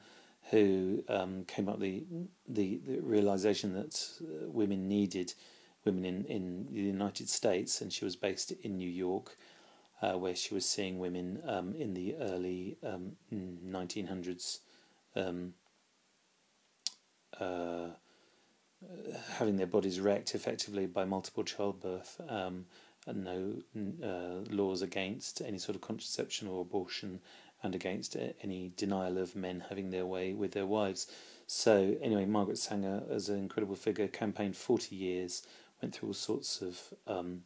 who 0.51 1.05
um, 1.09 1.45
came 1.45 1.69
up 1.69 1.81
the, 1.81 2.05
the, 2.49 2.81
the 2.87 3.01
realization 3.01 3.73
that 3.75 4.05
uh, 4.23 4.49
women 4.49 4.89
needed 4.89 5.33
women 5.85 6.05
in, 6.05 6.25
in 6.25 6.67
the 6.71 6.81
United 6.81 7.29
States, 7.29 7.81
and 7.81 7.93
she 7.93 8.05
was 8.05 8.17
based 8.17 8.53
in 8.63 8.77
New 8.77 8.91
York. 8.91 9.37
Uh, 10.03 10.13
where 10.13 10.37
she 10.37 10.53
was 10.53 10.67
seeing 10.67 10.99
women 10.99 11.41
um, 11.47 11.75
in 11.75 11.95
the 11.95 12.15
early 12.17 12.77
um, 12.85 13.13
1900s 13.33 14.59
um, 15.17 15.55
uh, 17.41 17.89
having 19.39 19.57
their 19.57 19.67
bodies 19.67 19.99
wrecked 19.99 20.35
effectively 20.35 20.87
by 20.87 21.05
multiple 21.05 21.43
childbirth 21.43 22.21
um, 22.29 22.67
no 23.15 23.55
uh, 24.03 24.45
laws 24.51 24.83
against 24.83 25.41
any 25.43 25.59
sort 25.59 25.77
of 25.77 25.83
contraception 25.83 26.49
or 26.49 26.63
abortion, 26.63 27.21
and 27.63 27.75
against 27.75 28.17
any 28.43 28.73
denial 28.77 29.19
of 29.19 29.35
men 29.35 29.65
having 29.69 29.91
their 29.91 30.07
way 30.07 30.33
with 30.33 30.53
their 30.53 30.67
wives. 30.67 31.07
So 31.47 31.97
anyway, 32.03 32.27
Margaret 32.27 32.59
Sanger, 32.59 33.03
as 33.11 33.29
an 33.29 33.39
incredible 33.39 33.77
figure, 33.77 34.09
campaigned 34.09 34.57
forty 34.57 34.97
years, 34.97 35.47
went 35.81 35.95
through 35.95 36.09
all 36.11 36.15
sorts 36.15 36.61
of 36.63 36.81
um, 37.07 37.43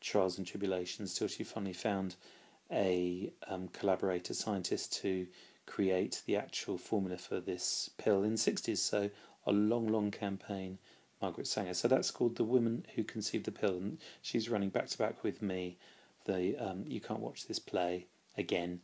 trials 0.00 0.38
and 0.38 0.46
tribulations 0.46 1.14
till 1.14 1.28
she 1.28 1.44
finally 1.44 1.72
found 1.72 2.16
a 2.70 3.32
um, 3.48 3.68
collaborator 3.68 4.34
scientist 4.34 4.92
to 5.02 5.26
create 5.66 6.22
the 6.26 6.36
actual 6.36 6.78
formula 6.78 7.16
for 7.16 7.40
this 7.40 7.90
pill 7.98 8.22
in 8.22 8.32
the 8.32 8.36
60s. 8.36 8.78
So 8.78 9.10
a 9.46 9.52
long, 9.52 9.88
long 9.88 10.10
campaign, 10.10 10.78
Margaret 11.24 11.46
Sanger. 11.46 11.72
So 11.72 11.88
that's 11.88 12.10
called 12.10 12.36
The 12.36 12.44
Woman 12.44 12.84
Who 12.96 13.02
Conceived 13.02 13.46
the 13.46 13.50
Pill, 13.50 13.76
and 13.78 13.98
she's 14.20 14.50
running 14.50 14.68
back 14.68 14.88
to 14.88 14.98
back 14.98 15.24
with 15.24 15.40
me. 15.40 15.78
The 16.26 16.56
um, 16.58 16.84
You 16.86 17.00
Can't 17.00 17.20
Watch 17.20 17.46
This 17.46 17.58
Play 17.58 18.06
again. 18.36 18.80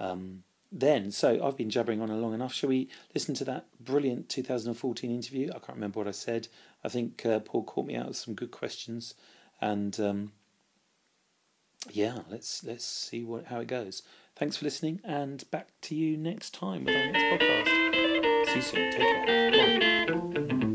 Um, 0.00 0.42
then, 0.72 1.12
so 1.12 1.44
I've 1.44 1.56
been 1.56 1.70
jabbering 1.70 2.00
on 2.00 2.08
long 2.20 2.34
enough. 2.34 2.52
Shall 2.52 2.68
we 2.68 2.88
listen 3.14 3.34
to 3.36 3.44
that 3.44 3.66
brilliant 3.80 4.28
2014 4.28 5.08
interview? 5.08 5.50
I 5.50 5.60
can't 5.60 5.74
remember 5.74 6.00
what 6.00 6.08
I 6.08 6.12
said. 6.12 6.48
I 6.82 6.88
think 6.88 7.24
uh, 7.24 7.38
Paul 7.40 7.62
caught 7.62 7.86
me 7.86 7.94
out 7.94 8.08
with 8.08 8.16
some 8.16 8.34
good 8.34 8.50
questions, 8.50 9.14
and 9.60 9.98
um, 10.00 10.32
yeah, 11.92 12.20
let's 12.28 12.64
let's 12.64 12.84
see 12.84 13.22
what 13.22 13.46
how 13.46 13.60
it 13.60 13.68
goes. 13.68 14.02
Thanks 14.34 14.56
for 14.56 14.64
listening, 14.64 15.00
and 15.04 15.48
back 15.52 15.68
to 15.82 15.94
you 15.94 16.16
next 16.16 16.54
time 16.54 16.84
with 16.84 16.96
our 16.96 17.12
next 17.12 17.44
podcast. 17.44 18.46
See 18.46 18.56
you 18.56 18.62
soon. 18.62 18.90
Take 18.90 20.60
care. 20.60 20.73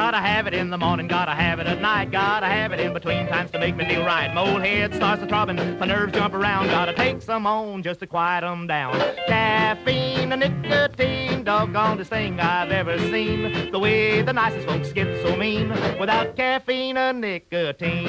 Gotta 0.00 0.16
have 0.16 0.46
it 0.46 0.54
in 0.54 0.70
the 0.70 0.78
morning, 0.78 1.08
gotta 1.08 1.32
have 1.32 1.58
it 1.58 1.66
at 1.66 1.82
night, 1.82 2.10
gotta 2.10 2.46
have 2.46 2.72
it 2.72 2.80
in 2.80 2.94
between 2.94 3.26
times 3.26 3.50
to 3.50 3.58
make 3.58 3.76
me 3.76 3.84
feel 3.84 4.02
right. 4.02 4.32
My 4.32 4.40
old 4.40 4.62
head 4.62 4.94
starts 4.94 5.20
to 5.20 5.28
throbbing, 5.28 5.56
my 5.78 5.84
nerves 5.84 6.14
jump 6.14 6.32
around, 6.32 6.68
gotta 6.68 6.94
take 6.94 7.20
some 7.20 7.46
on 7.46 7.82
just 7.82 8.00
to 8.00 8.06
quiet 8.06 8.42
'em 8.42 8.66
down. 8.66 8.98
Caffeine 9.28 10.32
and 10.32 10.40
nicotine, 10.40 11.44
doggone 11.44 12.02
thing 12.02 12.40
I've 12.40 12.70
ever 12.70 12.98
seen. 13.10 13.70
The 13.70 13.78
way 13.78 14.22
the 14.22 14.32
nicest 14.32 14.66
folks 14.66 14.90
get 14.90 15.22
so 15.22 15.36
mean 15.36 15.68
without 16.00 16.34
caffeine 16.34 16.96
and 16.96 17.20
nicotine. 17.20 18.08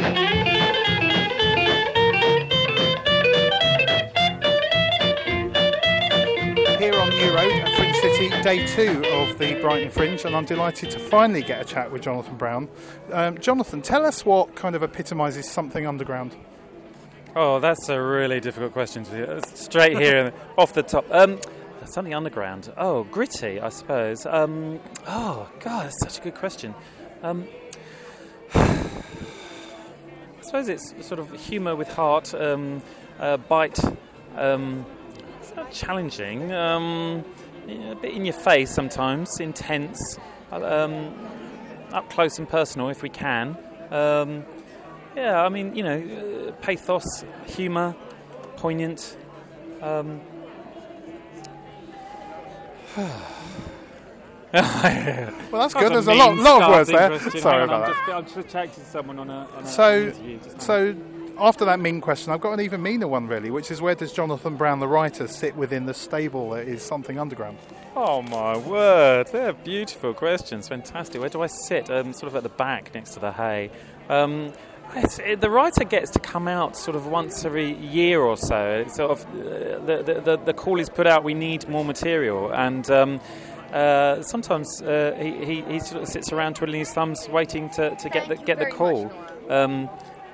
here 6.79 6.95
on 6.95 7.11
Fringe 7.11 7.70
City, 8.01 8.29
day 8.41 8.65
two 8.65 9.03
of 9.11 9.37
the 9.37 9.53
Brighton 9.61 9.91
Fringe, 9.91 10.25
and 10.25 10.35
I'm 10.35 10.45
delighted 10.45 10.89
to 10.89 10.97
finally 10.97 11.43
get 11.43 11.61
a 11.61 11.63
chat 11.63 11.91
with 11.91 12.01
Jonathan 12.01 12.35
Brown. 12.35 12.67
Um, 13.11 13.37
Jonathan, 13.37 13.83
tell 13.83 14.07
us 14.07 14.25
what 14.25 14.55
kind 14.55 14.75
of 14.75 14.81
epitomises 14.81 15.47
something 15.47 15.85
underground. 15.85 16.35
Oh, 17.35 17.59
that's 17.59 17.89
a 17.89 18.01
really 18.01 18.39
difficult 18.39 18.73
question. 18.73 19.03
To 19.03 19.39
straight 19.55 19.99
here, 19.99 20.33
off 20.57 20.73
the 20.73 20.81
top. 20.81 21.05
Um, 21.11 21.39
something 21.85 22.15
underground. 22.15 22.73
Oh, 22.75 23.03
gritty, 23.03 23.59
I 23.59 23.69
suppose. 23.69 24.25
Um, 24.25 24.79
oh, 25.07 25.47
God, 25.59 25.85
that's 25.85 25.99
such 25.99 26.17
a 26.17 26.23
good 26.23 26.35
question. 26.35 26.73
Um, 27.21 27.47
I 28.55 28.89
suppose 30.41 30.69
it's 30.69 31.05
sort 31.05 31.19
of 31.19 31.31
humour 31.33 31.75
with 31.75 31.89
heart, 31.89 32.33
um, 32.33 32.81
uh, 33.19 33.37
bite. 33.37 33.79
Um, 34.35 34.87
challenging, 35.71 36.51
um, 36.51 37.23
a 37.71 37.95
bit 37.95 38.13
in 38.13 38.25
your 38.25 38.33
face 38.33 38.71
sometimes, 38.71 39.39
intense, 39.39 40.17
um, 40.51 41.13
up 41.91 42.09
close 42.09 42.39
and 42.39 42.47
personal 42.47 42.89
if 42.89 43.01
we 43.01 43.09
can. 43.09 43.57
Um, 43.89 44.45
yeah, 45.15 45.43
I 45.43 45.49
mean, 45.49 45.75
you 45.75 45.83
know, 45.83 45.97
uh, 46.47 46.51
pathos, 46.61 47.25
humour, 47.45 47.95
poignant. 48.55 49.17
Um, 49.81 50.21
well, 54.53 55.33
that's 55.51 55.73
good. 55.73 55.91
There's 55.91 56.07
a 56.07 56.13
lot, 56.13 56.35
lot 56.35 56.61
of 56.61 56.69
words 56.69 56.89
there. 56.89 57.19
Sorry 57.39 57.63
about 57.63 57.83
I'm 57.83 57.89
that. 57.89 58.25
Just, 58.27 58.37
I'm 58.37 58.43
just 58.43 58.53
chatting 58.53 58.73
to 58.73 58.85
someone 58.85 59.19
on 59.19 59.29
a. 59.29 59.47
On 59.57 59.63
a 59.63 59.67
so, 59.67 60.13
so 60.59 60.95
after 61.41 61.65
that 61.65 61.79
mean 61.79 62.01
question, 62.01 62.31
I've 62.31 62.39
got 62.39 62.53
an 62.53 62.61
even 62.61 62.83
meaner 62.83 63.07
one, 63.07 63.27
really, 63.27 63.49
which 63.49 63.71
is 63.71 63.81
where 63.81 63.95
does 63.95 64.13
Jonathan 64.13 64.55
Brown, 64.55 64.79
the 64.79 64.87
writer, 64.87 65.27
sit 65.27 65.55
within 65.55 65.85
the 65.85 65.93
stable 65.93 66.51
that 66.51 66.67
is 66.67 66.83
something 66.83 67.17
underground? 67.17 67.57
Oh 67.95 68.21
my 68.21 68.57
word, 68.57 69.27
they're 69.27 69.53
beautiful 69.53 70.13
questions. 70.13 70.67
Fantastic. 70.67 71.19
Where 71.19 71.29
do 71.29 71.41
I 71.41 71.47
sit? 71.47 71.89
Um, 71.89 72.13
sort 72.13 72.27
of 72.27 72.35
at 72.35 72.43
the 72.43 72.49
back 72.49 72.93
next 72.93 73.15
to 73.15 73.19
the 73.19 73.31
hay. 73.31 73.71
Um, 74.07 74.53
it, 74.95 75.41
the 75.41 75.49
writer 75.49 75.83
gets 75.83 76.11
to 76.11 76.19
come 76.19 76.47
out 76.47 76.77
sort 76.77 76.95
of 76.95 77.07
once 77.07 77.43
every 77.43 77.73
year 77.77 78.21
or 78.21 78.37
so. 78.37 78.83
It's 78.85 78.95
sort 78.95 79.11
of 79.11 79.25
uh, 79.25 79.79
the, 79.85 80.21
the, 80.23 80.37
the 80.37 80.53
call 80.53 80.79
is 80.79 80.89
put 80.89 81.07
out. 81.07 81.23
We 81.23 81.33
need 81.33 81.67
more 81.67 81.83
material, 81.83 82.51
and 82.53 82.89
um, 82.91 83.19
uh, 83.73 84.21
sometimes 84.21 84.81
uh, 84.81 85.17
he, 85.19 85.45
he, 85.45 85.61
he, 85.61 85.79
sort 85.79 86.03
of 86.03 86.07
sits 86.07 86.31
around 86.31 86.57
twiddling 86.57 86.79
his 86.79 86.93
thumbs, 86.93 87.27
waiting 87.29 87.69
to, 87.71 87.95
to 87.95 88.09
get 88.09 88.27
the 88.27 88.35
get 88.35 88.59
the 88.59 88.65
call. 88.67 89.11
Um, 89.49 89.89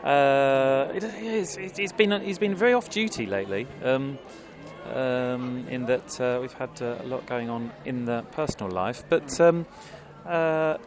uh, 0.07 0.91
it, 0.93 1.03
it's, 1.03 1.57
it's 1.57 1.91
been 1.91 2.21
he's 2.21 2.39
been 2.39 2.55
very 2.55 2.73
off 2.73 2.89
duty 2.89 3.25
lately. 3.25 3.67
Um, 3.83 4.17
um, 4.93 5.67
in 5.69 5.85
that 5.87 6.21
uh, 6.21 6.39
we've 6.39 6.53
had 6.53 6.81
uh, 6.81 6.95
a 7.01 7.07
lot 7.07 7.25
going 7.25 7.49
on 7.49 7.73
in 7.83 8.05
the 8.05 8.23
personal 8.31 8.71
life, 8.71 9.03
but 9.09 9.39
um, 9.41 9.65
uh, 10.25 10.77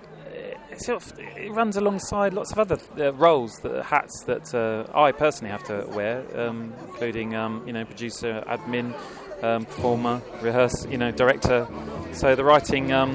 it, 0.71 0.81
sort 0.81 1.03
of, 1.03 1.19
it 1.19 1.53
runs 1.53 1.77
alongside 1.77 2.33
lots 2.33 2.51
of 2.51 2.59
other 2.59 2.79
uh, 2.99 3.13
roles, 3.13 3.55
that, 3.59 3.85
hats 3.85 4.25
that 4.25 4.55
uh, 4.55 4.87
I 4.99 5.13
personally 5.13 5.51
have 5.51 5.65
to 5.65 5.87
wear, 5.95 6.25
um, 6.41 6.73
including 6.89 7.35
um, 7.35 7.63
you 7.67 7.75
know 7.75 7.85
producer, 7.85 8.43
admin, 8.47 8.95
um, 9.43 9.67
performer, 9.67 10.23
rehearse, 10.41 10.87
you 10.87 10.97
know 10.97 11.11
director. 11.11 11.69
So 12.13 12.35
the 12.35 12.45
writing, 12.45 12.91
I 12.91 13.07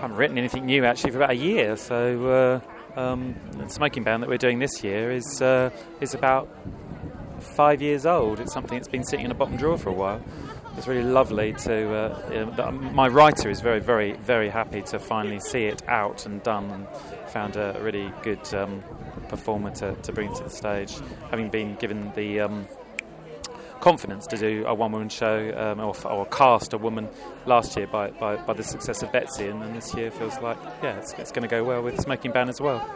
haven't 0.00 0.16
written 0.16 0.38
anything 0.38 0.66
new 0.66 0.84
actually 0.84 1.10
for 1.10 1.16
about 1.18 1.30
a 1.30 1.36
year, 1.36 1.76
so 1.76 2.62
um, 2.96 3.34
the 3.52 3.68
smoking 3.68 4.04
ban 4.04 4.20
that 4.20 4.28
we're 4.28 4.38
doing 4.38 4.58
this 4.58 4.82
year 4.82 5.10
is 5.10 5.42
uh, 5.42 5.70
is 6.00 6.14
about 6.14 6.48
five 7.40 7.80
years 7.82 8.06
old. 8.06 8.40
It's 8.40 8.52
something 8.52 8.76
that's 8.78 8.88
been 8.88 9.04
sitting 9.04 9.24
in 9.24 9.30
a 9.30 9.34
bottom 9.34 9.56
drawer 9.56 9.78
for 9.78 9.90
a 9.90 9.94
while. 9.94 10.22
It's 10.76 10.86
really 10.86 11.02
lovely 11.02 11.52
to. 11.52 11.94
Uh, 11.94 12.70
my 12.72 13.08
writer 13.08 13.50
is 13.50 13.60
very, 13.60 13.80
very, 13.80 14.12
very 14.12 14.48
happy 14.48 14.82
to 14.82 14.98
finally 14.98 15.40
see 15.40 15.64
it 15.64 15.82
out 15.88 16.26
and 16.26 16.42
done, 16.42 16.70
and 16.70 16.86
found 17.30 17.56
a 17.56 17.78
really 17.82 18.12
good 18.22 18.54
um, 18.54 18.82
performer 19.28 19.70
to, 19.72 19.94
to 19.94 20.12
bring 20.12 20.32
to 20.34 20.44
the 20.44 20.50
stage, 20.50 20.96
having 21.30 21.50
been 21.50 21.74
given 21.76 22.12
the 22.14 22.40
um, 22.40 22.66
confidence 23.80 24.26
to 24.28 24.36
do 24.36 24.64
a 24.66 24.74
one 24.74 24.92
woman 24.92 25.08
show 25.08 25.52
um, 25.56 25.80
or, 25.80 25.94
or, 26.06 26.26
cast 26.26 26.72
a 26.72 26.78
woman 26.78 27.08
last 27.46 27.76
year 27.76 27.86
by, 27.86 28.10
by, 28.10 28.36
by 28.36 28.52
the 28.52 28.62
success 28.62 29.02
of 29.02 29.12
Betsy, 29.12 29.46
and, 29.46 29.62
and, 29.62 29.74
this 29.74 29.94
year 29.94 30.10
feels 30.10 30.38
like, 30.40 30.58
yeah, 30.82 30.98
it's, 30.98 31.12
it's 31.14 31.32
going 31.32 31.42
to 31.42 31.48
go 31.48 31.64
well 31.64 31.82
with 31.82 31.98
Smoking 32.00 32.32
Ban 32.32 32.48
as 32.48 32.60
well. 32.60 32.86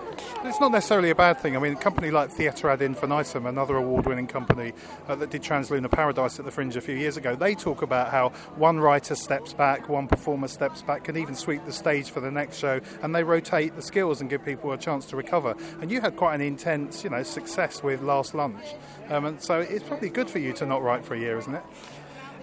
It's 0.44 0.60
not 0.60 0.72
necessarily 0.72 1.10
a 1.10 1.14
bad 1.14 1.38
thing. 1.38 1.56
I 1.56 1.60
mean, 1.60 1.72
a 1.72 1.76
company 1.76 2.10
like 2.10 2.30
Theatre 2.30 2.68
Ad 2.68 2.82
Infinitum, 2.82 3.46
another 3.46 3.76
award 3.76 4.06
winning 4.06 4.26
company 4.26 4.72
uh, 5.08 5.14
that 5.16 5.30
did 5.30 5.42
Translunar 5.42 5.90
Paradise 5.90 6.38
at 6.38 6.44
the 6.44 6.50
Fringe 6.50 6.76
a 6.76 6.80
few 6.80 6.94
years 6.94 7.16
ago, 7.16 7.34
they 7.34 7.54
talk 7.54 7.82
about 7.82 8.10
how 8.10 8.30
one 8.56 8.80
writer 8.80 9.14
steps 9.14 9.52
back, 9.52 9.88
one 9.88 10.06
performer 10.06 10.48
steps 10.48 10.82
back, 10.82 11.04
can 11.04 11.16
even 11.16 11.34
sweep 11.34 11.64
the 11.64 11.72
stage 11.72 12.10
for 12.10 12.20
the 12.20 12.30
next 12.30 12.58
show, 12.58 12.80
and 13.02 13.14
they 13.14 13.24
rotate 13.24 13.74
the 13.76 13.82
skills 13.82 14.20
and 14.20 14.30
give 14.30 14.44
people 14.44 14.72
a 14.72 14.78
chance 14.78 15.06
to 15.06 15.16
recover. 15.16 15.54
And 15.80 15.90
you 15.90 16.00
had 16.00 16.16
quite 16.16 16.34
an 16.34 16.40
intense, 16.40 17.04
you 17.04 17.10
know, 17.10 17.22
success 17.22 17.82
with 17.82 18.02
Last 18.02 18.34
Lunch. 18.34 18.64
Um, 19.08 19.26
and 19.26 19.42
so 19.42 19.60
it's 19.60 19.84
probably 19.84 20.08
good 20.08 20.30
for 20.30 20.38
you 20.38 20.52
to 20.54 20.66
not 20.66 20.82
write 20.82 21.04
for 21.04 21.14
a 21.14 21.18
year, 21.18 21.38
isn't 21.38 21.54
it? 21.54 21.62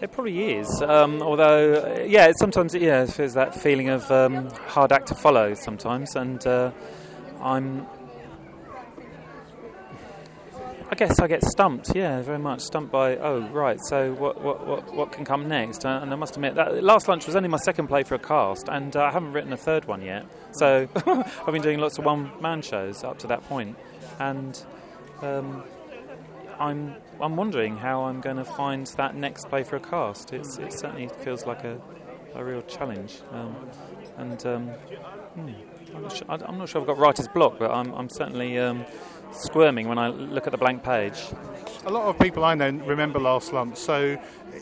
It 0.01 0.11
probably 0.11 0.53
is. 0.53 0.81
Um, 0.81 1.21
although, 1.21 2.03
yeah, 2.07 2.31
sometimes 2.35 2.73
yeah, 2.73 3.05
there's 3.05 3.35
that 3.35 3.53
feeling 3.53 3.89
of 3.89 4.09
um, 4.09 4.47
hard 4.65 4.91
act 4.91 5.09
to 5.09 5.15
follow 5.15 5.53
sometimes, 5.53 6.15
and 6.15 6.45
uh, 6.47 6.71
I'm. 7.39 7.85
I 10.89 10.95
guess 10.95 11.19
I 11.19 11.27
get 11.27 11.41
stumped, 11.45 11.95
yeah, 11.95 12.21
very 12.21 12.39
much 12.39 12.61
stumped 12.61 12.91
by. 12.91 13.15
Oh, 13.15 13.47
right. 13.49 13.79
So 13.79 14.13
what 14.13 14.41
what 14.41 14.65
what, 14.65 14.93
what 14.93 15.11
can 15.11 15.23
come 15.23 15.47
next? 15.47 15.85
Uh, 15.85 15.99
and 16.01 16.11
I 16.11 16.15
must 16.15 16.35
admit 16.35 16.55
that 16.55 16.83
last 16.83 17.07
lunch 17.07 17.27
was 17.27 17.35
only 17.35 17.47
my 17.47 17.57
second 17.57 17.87
play 17.87 18.01
for 18.01 18.15
a 18.15 18.19
cast, 18.19 18.69
and 18.69 18.95
uh, 18.95 19.03
I 19.03 19.11
haven't 19.11 19.33
written 19.33 19.53
a 19.53 19.57
third 19.57 19.85
one 19.85 20.01
yet. 20.01 20.25
So 20.53 20.89
I've 21.05 21.53
been 21.53 21.61
doing 21.61 21.77
lots 21.77 21.99
of 21.99 22.05
one 22.05 22.31
man 22.41 22.63
shows 22.63 23.03
up 23.03 23.19
to 23.19 23.27
that 23.27 23.43
point, 23.43 23.77
and. 24.19 24.59
Um, 25.21 25.63
I'm 26.61 26.95
I'm 27.19 27.35
wondering 27.35 27.77
how 27.77 28.03
I'm 28.03 28.21
going 28.21 28.37
to 28.37 28.45
find 28.45 28.85
that 28.97 29.15
next 29.15 29.49
play 29.49 29.63
for 29.63 29.77
a 29.77 29.79
cast. 29.79 30.31
It's, 30.31 30.57
it 30.57 30.71
certainly 30.73 31.09
feels 31.23 31.45
like 31.45 31.63
a, 31.63 31.79
a 32.35 32.43
real 32.43 32.61
challenge, 32.61 33.19
um, 33.31 33.55
and 34.17 34.45
um, 34.45 34.67
hmm, 34.67 35.49
I'm, 35.95 36.01
not 36.03 36.15
sure, 36.15 36.27
I'm, 36.29 36.57
not 36.59 36.69
sure, 36.69 36.81
I've 36.81 36.87
got 36.87 36.99
writer's 36.99 37.27
block, 37.27 37.57
but 37.57 37.71
I'm, 37.71 37.91
I'm 37.93 38.09
certainly 38.09 38.59
um, 38.59 38.85
squirming 39.31 39.87
when 39.87 39.97
I 39.97 40.09
look 40.09 40.45
at 40.45 40.51
the 40.51 40.57
blank 40.57 40.83
page. 40.83 41.19
A 41.85 41.91
lot 41.91 42.07
of 42.07 42.19
people 42.19 42.45
I 42.45 42.53
know 42.53 42.69
remember 42.69 43.19
Last 43.19 43.53
Lunch, 43.53 43.77
so 43.77 44.17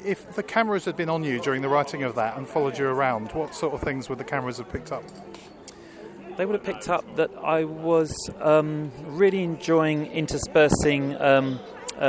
if 0.05 0.35
the 0.35 0.43
cameras 0.43 0.85
had 0.85 0.95
been 0.95 1.09
on 1.09 1.23
you 1.23 1.41
during 1.41 1.61
the 1.61 1.69
writing 1.69 2.03
of 2.03 2.15
that 2.15 2.37
and 2.37 2.47
followed 2.47 2.77
you 2.77 2.87
around, 2.87 3.33
what 3.33 3.53
sort 3.53 3.73
of 3.73 3.81
things 3.81 4.07
would 4.07 4.19
the 4.19 4.23
cameras 4.23 4.57
have 4.57 4.71
picked 4.71 4.93
up? 4.93 5.03
they 6.39 6.45
would 6.45 6.55
have 6.55 6.63
picked 6.63 6.87
up 6.87 7.03
that 7.17 7.29
I 7.43 7.65
was 7.65 8.15
um, 8.39 8.93
really 9.07 9.43
enjoying 9.43 10.05
interspersing 10.05 11.19
um, 11.19 11.59
uh, 11.99 12.01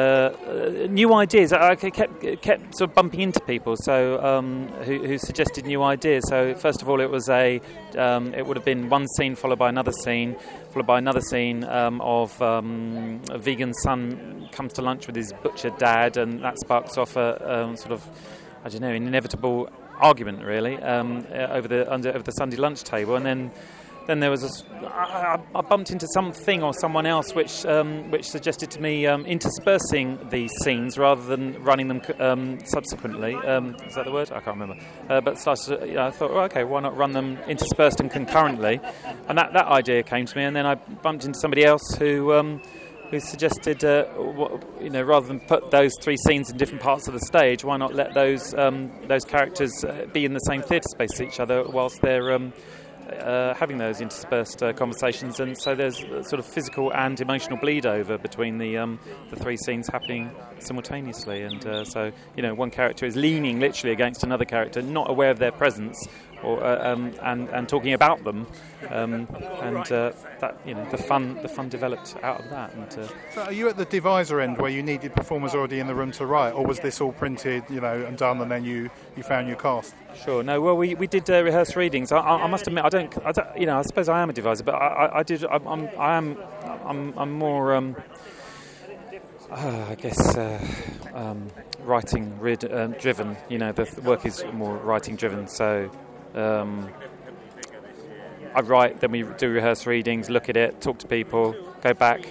uh, 0.46 0.86
new 0.88 1.12
ideas. 1.12 1.52
I 1.52 1.74
kept 1.74 2.42
kept 2.42 2.76
sort 2.76 2.90
of 2.90 2.94
bumping 2.94 3.20
into 3.20 3.40
people, 3.40 3.76
so 3.76 4.22
um, 4.24 4.68
who, 4.84 5.04
who, 5.04 5.18
suggested 5.18 5.66
new 5.66 5.82
ideas. 5.82 6.22
So 6.28 6.54
first 6.54 6.80
of 6.80 6.88
all, 6.88 7.00
it 7.00 7.10
was 7.10 7.28
a 7.28 7.60
um, 7.98 8.32
it 8.32 8.46
would 8.46 8.56
have 8.56 8.64
been 8.64 8.88
one 8.88 9.08
scene 9.16 9.34
followed 9.34 9.58
by 9.58 9.68
another 9.68 9.90
scene, 9.90 10.36
followed 10.70 10.86
by 10.86 10.98
another 10.98 11.20
scene 11.20 11.64
um, 11.64 12.00
of 12.02 12.40
um, 12.40 13.20
a 13.30 13.38
vegan 13.38 13.74
son 13.74 14.48
comes 14.52 14.72
to 14.74 14.82
lunch 14.82 15.08
with 15.08 15.16
his 15.16 15.32
butcher 15.42 15.70
dad, 15.70 16.16
and 16.16 16.40
that 16.44 16.56
sparks 16.60 16.96
off 16.96 17.16
a 17.16 17.62
um, 17.62 17.76
sort 17.76 17.90
of 17.90 18.06
I 18.64 18.68
don't 18.68 18.82
know 18.82 18.90
an 18.90 19.08
inevitable 19.08 19.70
argument 19.98 20.44
really 20.44 20.76
um, 20.76 21.26
over 21.32 21.66
the 21.66 21.92
under 21.92 22.10
over 22.10 22.22
the 22.22 22.32
Sunday 22.32 22.58
lunch 22.58 22.84
table, 22.84 23.16
and 23.16 23.26
then 23.26 23.50
then 24.06 24.20
there 24.20 24.30
was 24.30 24.44
a, 24.44 24.86
I, 24.86 25.40
I 25.54 25.60
bumped 25.60 25.90
into 25.90 26.06
something 26.14 26.62
or 26.62 26.72
someone 26.74 27.06
else 27.06 27.34
which 27.34 27.64
um, 27.66 28.10
which 28.10 28.28
suggested 28.28 28.70
to 28.72 28.80
me 28.80 29.06
um, 29.06 29.24
interspersing 29.26 30.18
these 30.30 30.50
scenes 30.62 30.98
rather 30.98 31.22
than 31.22 31.62
running 31.62 31.88
them 31.88 32.02
um, 32.18 32.58
subsequently. 32.64 33.34
Um, 33.34 33.76
is 33.86 33.94
that 33.94 34.04
the 34.04 34.12
word? 34.12 34.30
I 34.32 34.40
can't 34.40 34.58
remember. 34.58 34.82
Uh, 35.08 35.20
but 35.20 35.38
started, 35.38 35.88
you 35.88 35.94
know, 35.94 36.06
I 36.06 36.10
thought, 36.10 36.30
oh, 36.30 36.40
okay, 36.40 36.64
why 36.64 36.80
not 36.80 36.96
run 36.96 37.12
them 37.12 37.38
interspersed 37.48 38.00
and 38.00 38.10
concurrently? 38.10 38.80
And 39.28 39.38
that, 39.38 39.52
that 39.52 39.66
idea 39.66 40.02
came 40.02 40.26
to 40.26 40.36
me, 40.36 40.44
and 40.44 40.56
then 40.56 40.66
I 40.66 40.74
bumped 40.74 41.24
into 41.24 41.38
somebody 41.38 41.64
else 41.64 41.94
who 41.98 42.32
um, 42.32 42.62
who 43.10 43.18
suggested, 43.18 43.84
uh, 43.84 44.06
you 44.80 44.88
know, 44.90 45.02
rather 45.02 45.26
than 45.26 45.40
put 45.40 45.70
those 45.72 45.92
three 46.00 46.16
scenes 46.28 46.48
in 46.48 46.56
different 46.56 46.80
parts 46.80 47.08
of 47.08 47.12
the 47.12 47.20
stage, 47.20 47.64
why 47.64 47.76
not 47.76 47.94
let 47.94 48.14
those 48.14 48.54
um, 48.54 48.90
those 49.08 49.24
characters 49.24 49.72
uh, 49.84 50.06
be 50.12 50.24
in 50.24 50.32
the 50.32 50.40
same 50.40 50.62
theatre 50.62 50.88
space 50.90 51.12
as 51.14 51.20
each 51.20 51.40
other 51.40 51.64
whilst 51.64 52.00
they're 52.02 52.32
uh, 53.12 53.54
having 53.54 53.78
those 53.78 54.00
interspersed 54.00 54.62
uh, 54.62 54.72
conversations, 54.72 55.40
and 55.40 55.56
so 55.58 55.74
there's 55.74 55.98
sort 55.98 56.34
of 56.34 56.46
physical 56.46 56.92
and 56.92 57.20
emotional 57.20 57.58
bleed 57.58 57.86
over 57.86 58.18
between 58.18 58.58
the 58.58 58.78
um, 58.78 58.98
the 59.30 59.36
three 59.36 59.56
scenes 59.56 59.88
happening 59.88 60.30
simultaneously. 60.58 61.42
And 61.42 61.64
uh, 61.66 61.84
so, 61.84 62.12
you 62.36 62.42
know, 62.42 62.54
one 62.54 62.70
character 62.70 63.06
is 63.06 63.16
leaning 63.16 63.60
literally 63.60 63.92
against 63.92 64.22
another 64.22 64.44
character, 64.44 64.82
not 64.82 65.10
aware 65.10 65.30
of 65.30 65.38
their 65.38 65.52
presence, 65.52 66.08
or 66.42 66.62
uh, 66.62 66.92
um, 66.92 67.12
and 67.22 67.48
and 67.50 67.68
talking 67.68 67.92
about 67.92 68.22
them, 68.24 68.46
um, 68.90 69.26
and 69.60 69.92
uh, 69.92 70.12
that 70.40 70.58
you 70.64 70.74
know 70.74 70.88
the 70.90 70.98
fun 70.98 71.38
the 71.42 71.48
fun 71.48 71.68
developed 71.68 72.16
out 72.22 72.40
of 72.40 72.50
that. 72.50 72.74
And, 72.74 72.98
uh, 72.98 73.08
so, 73.34 73.42
are 73.42 73.52
you 73.52 73.68
at 73.68 73.76
the 73.76 73.86
deviser 73.86 74.42
end 74.42 74.58
where 74.58 74.70
you 74.70 74.82
needed 74.82 75.14
performers 75.14 75.54
already 75.54 75.80
in 75.80 75.86
the 75.86 75.94
room 75.94 76.12
to 76.12 76.26
write, 76.26 76.52
or 76.52 76.64
was 76.64 76.80
this 76.80 77.00
all 77.00 77.12
printed, 77.12 77.64
you 77.68 77.80
know, 77.80 78.04
and 78.04 78.16
done, 78.16 78.40
and 78.40 78.50
then 78.50 78.64
you 78.64 78.90
you 79.16 79.22
found 79.22 79.48
your 79.48 79.56
cast? 79.56 79.94
Sure. 80.24 80.42
No. 80.42 80.60
Well, 80.60 80.76
we, 80.76 80.94
we 80.94 81.06
did 81.06 81.28
uh, 81.30 81.42
rehearse 81.42 81.76
readings. 81.76 82.12
I, 82.12 82.18
I, 82.18 82.42
I, 82.42 82.46
must 82.46 82.66
admit, 82.66 82.84
I 82.84 82.88
don't, 82.88 83.26
I 83.26 83.32
don't, 83.32 83.56
you 83.56 83.66
know, 83.66 83.78
I 83.78 83.82
suppose 83.82 84.08
I 84.08 84.20
am 84.20 84.30
a 84.30 84.32
deviser, 84.32 84.64
but 84.64 84.74
I, 84.74 84.86
I, 84.86 85.18
I 85.20 85.22
did. 85.22 85.44
I'm, 85.44 85.66
I'm, 85.66 85.88
I 85.98 86.16
am, 86.16 86.36
I'm, 86.84 87.18
I'm 87.18 87.32
more. 87.32 87.74
Um, 87.74 87.96
uh, 89.50 89.86
I 89.90 89.94
guess 89.96 90.36
uh, 90.36 90.64
um, 91.12 91.48
writing 91.80 92.38
rid- 92.38 92.70
uh, 92.70 92.88
driven. 92.88 93.36
You 93.48 93.58
know, 93.58 93.72
the 93.72 94.00
work 94.02 94.24
is 94.24 94.44
more 94.52 94.76
writing 94.76 95.16
driven. 95.16 95.48
So 95.48 95.90
um, 96.34 96.88
I 98.54 98.60
write, 98.60 99.00
then 99.00 99.12
we 99.12 99.22
do 99.22 99.50
rehearse 99.50 99.86
readings, 99.86 100.28
look 100.28 100.48
at 100.48 100.56
it, 100.56 100.80
talk 100.80 100.98
to 100.98 101.06
people, 101.06 101.54
go 101.82 101.94
back, 101.94 102.26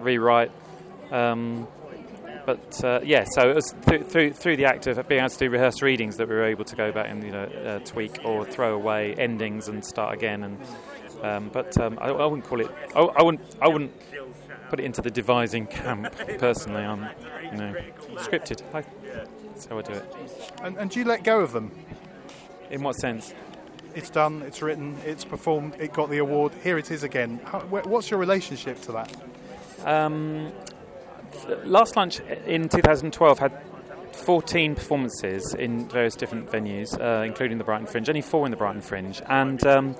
rewrite. 0.00 0.52
Um, 1.10 1.66
but 2.46 2.84
uh, 2.84 3.00
yeah, 3.02 3.24
so 3.24 3.50
it 3.50 3.54
was 3.54 3.74
th- 3.86 4.02
through 4.04 4.32
through 4.34 4.56
the 4.56 4.66
act 4.66 4.86
of 4.86 5.08
being 5.08 5.20
able 5.20 5.30
to 5.30 5.38
do 5.38 5.50
rehearsed 5.50 5.82
readings 5.82 6.16
that 6.18 6.28
we 6.28 6.34
were 6.34 6.44
able 6.44 6.64
to 6.64 6.76
go 6.76 6.92
back 6.92 7.08
and 7.08 7.22
you 7.22 7.30
know 7.30 7.44
uh, 7.44 7.78
tweak 7.80 8.20
or 8.24 8.44
throw 8.44 8.74
away 8.74 9.14
endings 9.14 9.68
and 9.68 9.84
start 9.84 10.14
again. 10.14 10.44
And 10.44 10.58
um, 11.22 11.50
but 11.52 11.78
um, 11.78 11.98
I, 12.00 12.08
I, 12.08 12.26
wouldn't 12.26 12.44
call 12.44 12.60
it. 12.60 12.70
I, 12.94 13.00
I, 13.00 13.22
wouldn't. 13.22 13.56
I 13.62 13.68
wouldn't 13.68 13.92
put 14.68 14.78
it 14.78 14.84
into 14.84 15.00
the 15.00 15.10
devising 15.10 15.66
camp 15.66 16.14
personally. 16.38 16.82
I'm 16.82 17.08
you 17.50 17.56
know 17.56 17.74
scripted. 18.16 18.62
I, 18.74 18.84
that's 19.46 19.66
how 19.66 19.78
I 19.78 19.82
do 19.82 19.92
it. 19.92 20.14
And, 20.62 20.76
and 20.76 20.90
do 20.90 20.98
you 20.98 21.06
let 21.06 21.24
go 21.24 21.40
of 21.40 21.52
them? 21.52 21.70
In 22.74 22.82
what 22.82 22.96
sense? 22.96 23.32
It's 23.94 24.10
done. 24.10 24.42
It's 24.42 24.60
written. 24.60 24.96
It's 25.04 25.24
performed. 25.24 25.76
It 25.78 25.92
got 25.92 26.10
the 26.10 26.18
award. 26.18 26.52
Here 26.64 26.76
it 26.76 26.90
is 26.90 27.04
again. 27.04 27.38
How, 27.44 27.60
what's 27.60 28.10
your 28.10 28.18
relationship 28.18 28.80
to 28.82 28.92
that? 28.92 29.14
Um, 29.84 30.50
last 31.62 31.94
lunch 31.94 32.18
in 32.46 32.68
2012 32.68 33.38
had 33.38 33.62
14 34.10 34.74
performances 34.74 35.54
in 35.54 35.88
various 35.88 36.16
different 36.16 36.50
venues, 36.50 37.00
uh, 37.00 37.22
including 37.22 37.58
the 37.58 37.64
Brighton 37.64 37.86
Fringe. 37.86 38.08
Only 38.08 38.22
four 38.22 38.44
in 38.44 38.50
the 38.50 38.56
Brighton 38.56 38.82
Fringe, 38.82 39.22
and 39.28 39.64
um, 39.64 39.94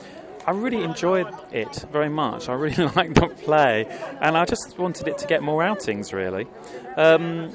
I 0.45 0.51
really 0.51 0.83
enjoyed 0.83 1.33
it 1.53 1.77
very 1.93 2.09
much. 2.09 2.49
I 2.49 2.55
really 2.55 2.87
liked 2.97 3.15
the 3.15 3.29
play, 3.29 3.87
and 4.21 4.37
I 4.37 4.47
just 4.47 4.77
wanted 4.79 5.07
it 5.07 5.17
to 5.19 5.29
get 5.29 5.45
more 5.45 5.63
outings. 5.63 6.13
Really, 6.13 6.49
um, 6.97 7.51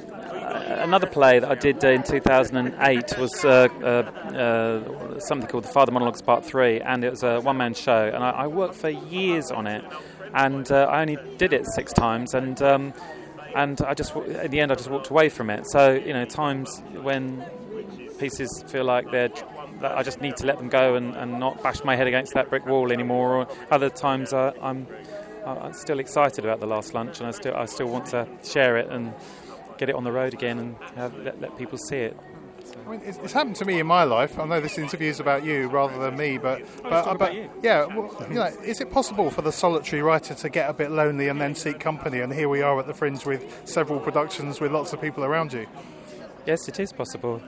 another 0.80 1.08
play 1.08 1.40
that 1.40 1.50
I 1.50 1.56
did 1.56 1.84
uh, 1.84 1.90
in 1.90 2.04
2008 2.04 3.18
was 3.18 3.46
uh, 3.46 3.68
uh, 3.82 3.86
uh, 3.86 5.20
something 5.20 5.48
called 5.48 5.66
The 5.66 5.70
Father 5.70 5.92
Monologues 5.92 6.22
Part 6.22 6.46
3, 6.46 6.82
and 6.82 7.04
it 7.04 7.10
was 7.10 7.24
a 7.24 7.40
one 7.40 7.58
man 7.58 7.74
show. 7.74 8.08
And 8.08 8.24
I, 8.24 8.32
I, 8.32 8.48
worked 8.48 8.76
for 8.76 8.90
years 8.90 9.52
on 9.52 9.68
it, 9.68 9.84
and 10.34 10.72
uh, 10.72 10.86
I 10.86 11.02
only 11.02 11.18
did 11.38 11.54
it 11.54 11.66
six 11.76 11.94
times. 11.94 12.34
And 12.34 12.62
um, 12.62 12.94
and 13.56 13.82
I 13.82 13.94
just, 13.94 14.16
in 14.16 14.52
the 14.52 14.60
end, 14.60 14.72
I 14.72 14.76
just 14.76 14.90
walked 14.90 15.10
away 15.10 15.30
from 15.30 15.50
it. 15.50 15.66
So, 15.72 15.94
you 15.94 16.14
know, 16.14 16.24
times 16.26 16.82
when 17.02 17.44
pieces 18.20 18.64
feel 18.68 18.84
like 18.84 19.10
they're 19.12 19.32
I 19.82 20.04
just 20.04 20.22
need 20.22 20.36
to 20.38 20.46
let 20.46 20.58
them 20.58 20.68
go 20.68 20.96
and, 20.96 21.16
and 21.16 21.40
not 21.40 21.64
bash 21.64 21.84
my 21.84 21.96
head 21.96 22.08
against 22.08 22.34
that 22.34 22.50
brick 22.50 22.66
wall 22.66 22.92
anymore. 22.92 23.38
Or 23.38 23.48
other 23.72 23.90
times 23.90 24.34
uh, 24.34 24.54
I'm 24.62 24.88
I'm 25.46 25.74
still 25.74 26.00
excited 26.00 26.46
about 26.46 26.60
the 26.60 26.68
last 26.68 26.94
lunch, 26.94 27.20
and 27.20 27.28
I 27.28 27.32
still 27.32 27.56
I 27.56 27.66
still 27.66 27.88
want 27.88 28.08
to 28.08 28.28
share 28.44 28.78
it 28.78 28.90
and 28.90 29.14
get 29.78 29.90
it 29.90 29.96
on 29.96 30.04
the 30.04 30.12
road 30.12 30.34
again 30.34 30.60
and 30.60 30.76
have, 30.96 31.18
let, 31.18 31.40
let 31.40 31.58
people 31.58 31.78
see 31.78 31.98
it. 31.98 32.18
I 32.86 32.92
mean, 32.92 33.02
it's, 33.04 33.34
happened 33.34 33.56
to 33.58 33.66
me 33.66 33.80
in 33.80 33.88
my 33.88 34.04
life. 34.04 34.38
I 34.38 34.46
know 34.46 34.60
this 34.60 34.78
interview 34.78 35.10
is 35.10 35.20
about 35.20 35.44
you 35.44 35.68
rather 35.70 35.98
than 36.00 36.18
me, 36.18 36.38
but 36.38 36.62
oh, 36.84 36.90
but, 36.90 37.18
but 37.18 37.34
yeah, 37.64 37.86
well, 37.86 38.14
you 38.28 38.36
know, 38.36 38.46
is 38.64 38.82
it 38.82 38.92
possible 38.92 39.30
for 39.32 39.42
the 39.42 39.52
solitary 39.52 40.02
writer 40.02 40.34
to 40.36 40.50
get 40.50 40.70
a 40.70 40.74
bit 40.74 40.92
lonely 40.92 41.30
and 41.30 41.40
then 41.40 41.56
seek 41.56 41.80
company? 41.80 42.20
And 42.20 42.34
here 42.34 42.50
we 42.50 42.62
are 42.62 42.80
at 42.80 42.88
the 42.88 42.94
Fringe 42.94 43.26
with 43.26 43.62
several 43.66 44.00
productions 44.00 44.60
with 44.60 44.72
lots 44.72 44.92
of 44.92 45.02
people 45.02 45.24
around 45.24 45.54
you. 45.54 45.68
Yes, 46.46 46.68
it 46.68 46.80
is 46.80 46.92
possible. 46.92 47.42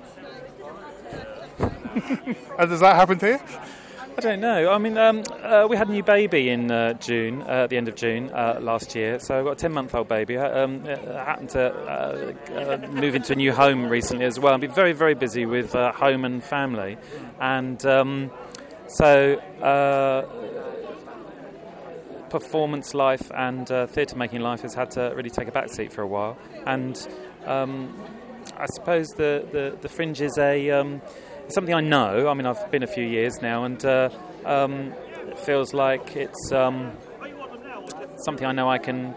and 1.60 2.70
does 2.70 2.80
that 2.80 2.96
happen 2.96 3.20
to 3.20 3.28
you? 3.28 3.40
I 4.18 4.20
don't 4.20 4.42
know. 4.42 4.70
I 4.70 4.78
mean, 4.78 4.98
um, 4.98 5.24
uh, 5.42 5.68
we 5.70 5.78
had 5.78 5.88
a 5.88 5.92
new 5.92 6.04
baby 6.04 6.50
in 6.50 6.70
uh, 6.70 6.94
June, 6.94 7.44
uh, 7.44 7.64
at 7.64 7.70
the 7.70 7.78
end 7.78 7.88
of 7.88 7.96
June 7.96 8.30
uh, 8.32 8.60
last 8.62 8.94
year. 8.94 9.20
So 9.20 9.40
I've 9.40 9.46
got 9.46 9.52
a 9.52 9.56
10 9.56 9.72
month 9.72 9.96
old 9.96 10.10
baby. 10.10 10.38
I 10.38 10.64
um, 10.64 10.84
happened 10.84 11.50
to 11.52 11.72
uh, 11.74 12.34
uh, 12.54 12.88
move 12.90 13.16
into 13.16 13.32
a 13.32 13.36
new 13.38 13.54
home 13.54 13.88
recently 13.88 14.26
as 14.26 14.38
well. 14.38 14.54
I've 14.54 14.60
been 14.60 14.74
very, 14.74 14.92
very 14.92 15.14
busy 15.14 15.46
with 15.46 15.72
home 15.72 16.26
and 16.26 16.44
family. 16.44 16.98
And 17.40 17.84
um, 17.86 18.32
so 18.88 19.38
performance 22.30 22.94
life 22.94 23.32
and 23.34 23.68
theatre 23.68 24.18
making 24.18 24.42
life 24.42 24.62
has 24.62 24.74
had 24.74 24.92
to 24.92 25.14
really 25.16 25.30
take 25.30 25.48
a 25.48 25.52
backseat 25.52 25.94
for 25.94 26.02
a 26.02 26.08
while. 26.08 26.38
And 26.66 27.08
um, 27.46 27.98
I 28.58 28.66
suppose 28.74 29.08
the, 29.16 29.48
the, 29.52 29.78
the 29.82 29.90
Fringe 29.90 30.20
is 30.20 30.38
a 30.38 30.70
um, 30.72 31.02
something 31.52 31.74
I 31.74 31.82
know. 31.82 32.28
I 32.28 32.34
mean, 32.34 32.46
I've 32.46 32.72
been 32.72 32.84
a 32.84 32.88
few 32.88 33.06
years 33.06 33.42
now, 33.42 33.64
and 33.64 33.84
uh, 33.86 34.10
um, 34.46 34.94
it 35.28 35.40
feels 35.40 35.74
like 35.74 36.16
it's 36.16 36.52
um, 36.52 36.92
something 38.18 38.46
I 38.46 38.52
know 38.52 38.70
I 38.70 38.78
can 38.78 39.14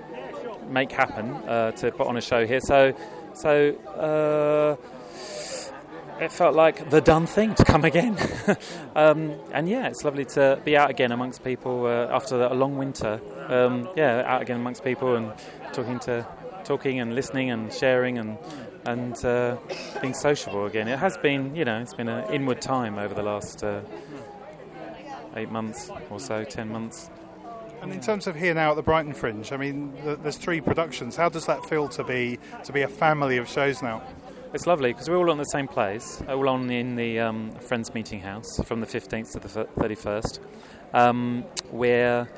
make 0.68 0.92
happen 0.92 1.30
uh, 1.48 1.72
to 1.72 1.90
put 1.92 2.06
on 2.06 2.16
a 2.16 2.20
show 2.20 2.46
here. 2.46 2.60
So, 2.60 2.94
so 3.34 3.74
uh, 3.98 4.76
it 6.22 6.32
felt 6.32 6.54
like 6.54 6.90
the 6.90 7.00
done 7.00 7.26
thing 7.26 7.54
to 7.54 7.64
come 7.64 7.84
again. 7.84 8.16
um, 8.96 9.34
and 9.52 9.68
yeah, 9.68 9.88
it's 9.88 10.04
lovely 10.04 10.24
to 10.26 10.60
be 10.64 10.76
out 10.76 10.90
again 10.90 11.12
amongst 11.12 11.44
people 11.44 11.86
uh, 11.86 12.08
after 12.10 12.42
a 12.42 12.54
long 12.54 12.76
winter. 12.76 13.20
Um, 13.48 13.88
yeah, 13.96 14.22
out 14.26 14.42
again 14.42 14.56
amongst 14.56 14.84
people 14.84 15.16
and 15.16 15.32
talking 15.72 15.98
to, 16.00 16.26
talking 16.64 17.00
and 17.00 17.14
listening 17.14 17.50
and 17.50 17.72
sharing 17.72 18.18
and 18.18 18.38
and 18.86 19.24
uh, 19.24 19.56
being 20.00 20.14
sociable 20.14 20.66
again. 20.66 20.88
It 20.88 20.98
has 20.98 21.16
been, 21.18 21.54
you 21.54 21.64
know, 21.64 21.80
it's 21.80 21.94
been 21.94 22.08
an 22.08 22.32
inward 22.32 22.60
time 22.60 22.98
over 22.98 23.14
the 23.14 23.22
last 23.22 23.64
uh, 23.64 23.80
eight 25.36 25.50
months 25.50 25.90
or 26.10 26.20
so, 26.20 26.44
ten 26.44 26.68
months. 26.70 27.10
And 27.82 27.92
in 27.92 28.00
terms 28.00 28.26
of 28.26 28.34
here 28.34 28.54
now 28.54 28.70
at 28.70 28.76
the 28.76 28.82
Brighton 28.82 29.12
Fringe, 29.12 29.52
I 29.52 29.56
mean, 29.58 29.92
there's 30.22 30.38
three 30.38 30.60
productions. 30.60 31.16
How 31.16 31.28
does 31.28 31.46
that 31.46 31.66
feel 31.66 31.88
to 31.90 32.04
be 32.04 32.38
to 32.64 32.72
be 32.72 32.82
a 32.82 32.88
family 32.88 33.36
of 33.36 33.48
shows 33.48 33.82
now? 33.82 34.02
It's 34.54 34.66
lovely 34.66 34.92
because 34.92 35.10
we're 35.10 35.18
all 35.18 35.30
on 35.30 35.38
the 35.38 35.44
same 35.44 35.66
place, 35.66 36.22
all 36.28 36.48
on 36.48 36.70
in 36.70 36.94
the 36.94 37.18
um, 37.18 37.50
Friends 37.56 37.92
Meeting 37.92 38.20
House 38.20 38.60
from 38.64 38.80
the 38.80 38.86
15th 38.86 39.32
to 39.32 39.40
the 39.40 39.64
31st. 39.64 40.38
Um, 40.92 41.44
where 41.72 42.28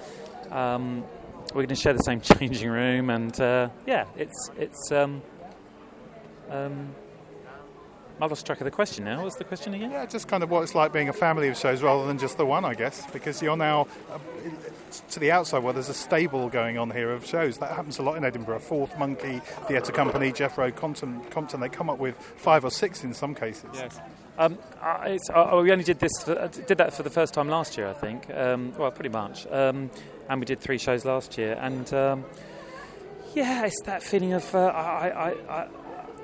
um, 0.51 1.05
we're 1.49 1.63
going 1.63 1.69
to 1.69 1.75
share 1.75 1.93
the 1.93 2.03
same 2.03 2.21
changing 2.39 2.71
room, 2.71 3.11
and 3.11 3.39
uh, 3.41 3.69
yeah, 3.87 4.07
it's 4.17 4.51
it's 4.59 4.91
um, 6.51 6.95
I've 8.21 8.31
lost 8.31 8.47
track 8.47 8.61
of 8.61 8.65
the 8.65 8.71
question 8.71 9.05
now. 9.05 9.23
What's 9.23 9.37
the 9.37 9.45
question 9.45 9.75
again? 9.75 9.91
Yeah, 9.91 10.07
just 10.07 10.27
kind 10.27 10.43
of 10.43 10.51
what 10.51 10.63
it's 10.63 10.75
like 10.75 10.91
being 10.91 11.11
a 11.11 11.13
family 11.13 11.49
of 11.49 11.57
shows 11.59 11.83
rather 11.83 12.07
than 12.07 12.19
just 12.19 12.39
the 12.39 12.47
one, 12.47 12.65
I 12.65 12.73
guess, 12.73 13.07
because 13.11 13.43
you're 13.43 13.59
now 13.59 13.89
uh, 14.11 14.19
to 15.11 15.21
the 15.21 15.31
outside 15.31 15.63
where 15.63 15.75
there's 15.75 15.91
a 15.91 15.95
stable 15.95 16.49
going 16.49 16.79
on 16.79 16.91
here 16.91 17.13
of 17.13 17.27
shows. 17.27 17.59
That 17.59 17.73
happens 17.73 17.99
a 17.99 18.03
lot 18.03 18.17
in 18.17 18.25
Edinburgh. 18.25 18.61
Fourth 18.61 18.99
Monkey 18.99 19.41
Theatre 19.69 19.93
Company, 19.93 20.33
Jeff 20.33 20.57
Rowe, 20.57 20.73
Compton, 20.73 21.21
Compton, 21.31 21.61
they 21.61 21.69
come 21.69 21.91
up 21.91 21.99
with 21.99 22.17
five 22.17 22.65
or 22.65 22.71
six 22.71 23.05
in 23.05 23.13
some 23.13 23.35
cases. 23.35 23.69
Yes. 23.75 24.01
Um, 24.39 24.59
uh, 24.83 25.19
uh, 25.35 25.61
we 25.63 25.71
only 25.71 25.85
did 25.85 25.99
this, 25.99 26.13
for, 26.23 26.39
uh, 26.39 26.49
did 26.49 26.79
that 26.79 26.95
for 26.95 27.03
the 27.03 27.11
first 27.11 27.35
time 27.35 27.49
last 27.49 27.77
year, 27.77 27.89
I 27.89 27.95
think. 27.95 28.31
Um, 28.31 28.73
well, 28.79 28.91
pretty 28.91 29.11
much. 29.11 29.47
Um, 29.49 29.91
and 30.29 30.41
we 30.41 30.47
did 30.47 30.61
three 30.61 30.79
shows 30.79 31.05
last 31.05 31.37
year, 31.37 31.59
and 31.61 31.93
um, 31.93 32.25
yeah, 33.35 33.65
it's 33.67 33.81
that 33.85 34.03
feeling 34.03 34.33
of 34.33 34.55
uh, 34.55 34.59
I, 34.59 35.09
I, 35.09 35.31
I 35.49 35.69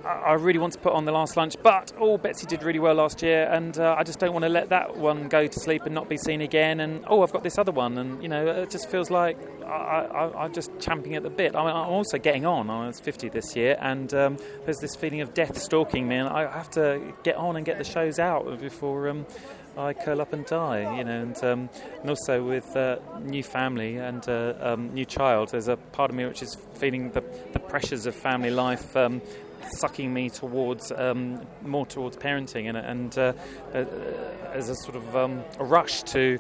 I 0.04 0.34
really 0.34 0.58
want 0.58 0.72
to 0.72 0.78
put 0.78 0.92
on 0.92 1.04
the 1.04 1.12
last 1.12 1.36
lunch, 1.36 1.56
but 1.62 1.92
oh, 1.98 2.18
Betsy 2.18 2.46
did 2.46 2.62
really 2.62 2.78
well 2.78 2.94
last 2.94 3.22
year, 3.22 3.48
and 3.50 3.78
uh, 3.78 3.94
I 3.96 4.02
just 4.02 4.18
don't 4.18 4.32
want 4.32 4.44
to 4.44 4.48
let 4.48 4.68
that 4.70 4.96
one 4.96 5.28
go 5.28 5.46
to 5.46 5.60
sleep 5.60 5.82
and 5.84 5.94
not 5.94 6.08
be 6.08 6.16
seen 6.16 6.40
again. 6.40 6.80
And 6.80 7.04
oh, 7.06 7.22
I've 7.22 7.32
got 7.32 7.42
this 7.42 7.58
other 7.58 7.72
one, 7.72 7.98
and 7.98 8.22
you 8.22 8.28
know, 8.28 8.46
it 8.46 8.70
just 8.70 8.90
feels 8.90 9.10
like 9.10 9.38
I, 9.64 10.44
am 10.44 10.52
just 10.52 10.70
champing 10.80 11.14
at 11.14 11.22
the 11.22 11.30
bit. 11.30 11.54
I 11.54 11.70
am 11.70 11.90
also 11.90 12.18
getting 12.18 12.44
on. 12.44 12.68
I 12.68 12.86
was 12.86 13.00
50 13.00 13.28
this 13.28 13.54
year, 13.54 13.78
and 13.80 14.12
um, 14.14 14.38
there's 14.64 14.78
this 14.78 14.96
feeling 14.96 15.20
of 15.20 15.34
death 15.34 15.56
stalking 15.58 16.08
me, 16.08 16.16
and 16.16 16.28
I 16.28 16.50
have 16.50 16.70
to 16.72 17.14
get 17.22 17.36
on 17.36 17.56
and 17.56 17.64
get 17.64 17.78
the 17.78 17.84
shows 17.84 18.18
out 18.18 18.60
before. 18.60 19.08
Um, 19.08 19.26
I 19.76 19.94
curl 19.94 20.20
up 20.20 20.34
and 20.34 20.44
die, 20.44 20.98
you 20.98 21.04
know, 21.04 21.22
and, 21.22 21.44
um, 21.44 21.70
and 22.00 22.10
also 22.10 22.44
with 22.44 22.76
uh, 22.76 22.98
new 23.20 23.42
family 23.42 23.96
and 23.96 24.26
uh, 24.28 24.54
um, 24.60 24.92
new 24.92 25.06
child, 25.06 25.50
there's 25.50 25.68
a 25.68 25.78
part 25.78 26.10
of 26.10 26.16
me 26.16 26.26
which 26.26 26.42
is 26.42 26.58
feeling 26.74 27.10
the, 27.10 27.24
the 27.54 27.58
pressures 27.58 28.04
of 28.04 28.14
family 28.14 28.50
life 28.50 28.94
um, 28.96 29.22
sucking 29.78 30.12
me 30.12 30.30
towards 30.30 30.92
um, 30.92 31.46
more 31.62 31.86
towards 31.86 32.16
parenting 32.16 32.68
and, 32.68 32.76
and 32.76 33.18
uh, 33.18 33.32
uh, 33.74 33.84
as 34.52 34.68
a 34.68 34.74
sort 34.76 34.96
of 34.96 35.16
um, 35.16 35.42
a 35.58 35.64
rush 35.64 36.02
to 36.04 36.38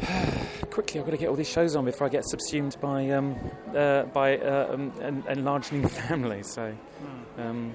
quickly 0.70 1.00
I've 1.00 1.06
got 1.06 1.12
to 1.12 1.16
get 1.16 1.28
all 1.28 1.36
these 1.36 1.48
shows 1.48 1.76
on 1.76 1.84
before 1.84 2.06
I 2.06 2.10
get 2.10 2.24
subsumed 2.24 2.76
by 2.80 3.10
um, 3.10 3.36
uh, 3.74 4.04
by 4.04 4.38
uh, 4.38 4.72
um, 4.72 5.24
enlarging 5.28 5.86
family. 6.08 6.42
So 6.42 6.76
um, 7.38 7.74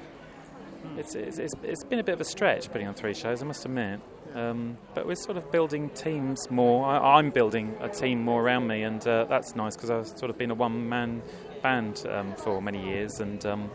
it's, 0.98 1.16
it's, 1.16 1.40
it's 1.64 1.84
been 1.86 2.00
a 2.00 2.04
bit 2.04 2.14
of 2.14 2.22
a 2.22 2.26
stretch 2.26 2.72
putting 2.72 2.88
on 2.88 2.94
three 2.94 3.14
shows, 3.14 3.42
I 3.42 3.46
must 3.46 3.66
admit. 3.66 4.00
Um, 4.36 4.78
but 4.94 5.08
we're 5.08 5.16
sort 5.16 5.38
of 5.38 5.52
building 5.52 5.90
teams 5.90 6.52
more. 6.52 6.86
I, 6.86 7.18
am 7.18 7.32
building 7.32 7.76
a 7.80 7.90
team 7.90 8.24
more 8.24 8.44
around 8.44 8.68
me, 8.68 8.84
and 8.84 9.06
uh, 9.08 9.26
that's 9.26 9.56
nice 9.56 9.76
because 9.76 9.90
I've 9.90 10.08
sort 10.08 10.30
of 10.30 10.38
been 10.38 10.52
a 10.52 10.56
one 10.56 10.88
man 10.88 11.24
band 11.64 12.06
um, 12.08 12.36
for 12.36 12.62
many 12.62 12.84
years, 12.86 13.20
and 13.20 13.44
um, 13.46 13.72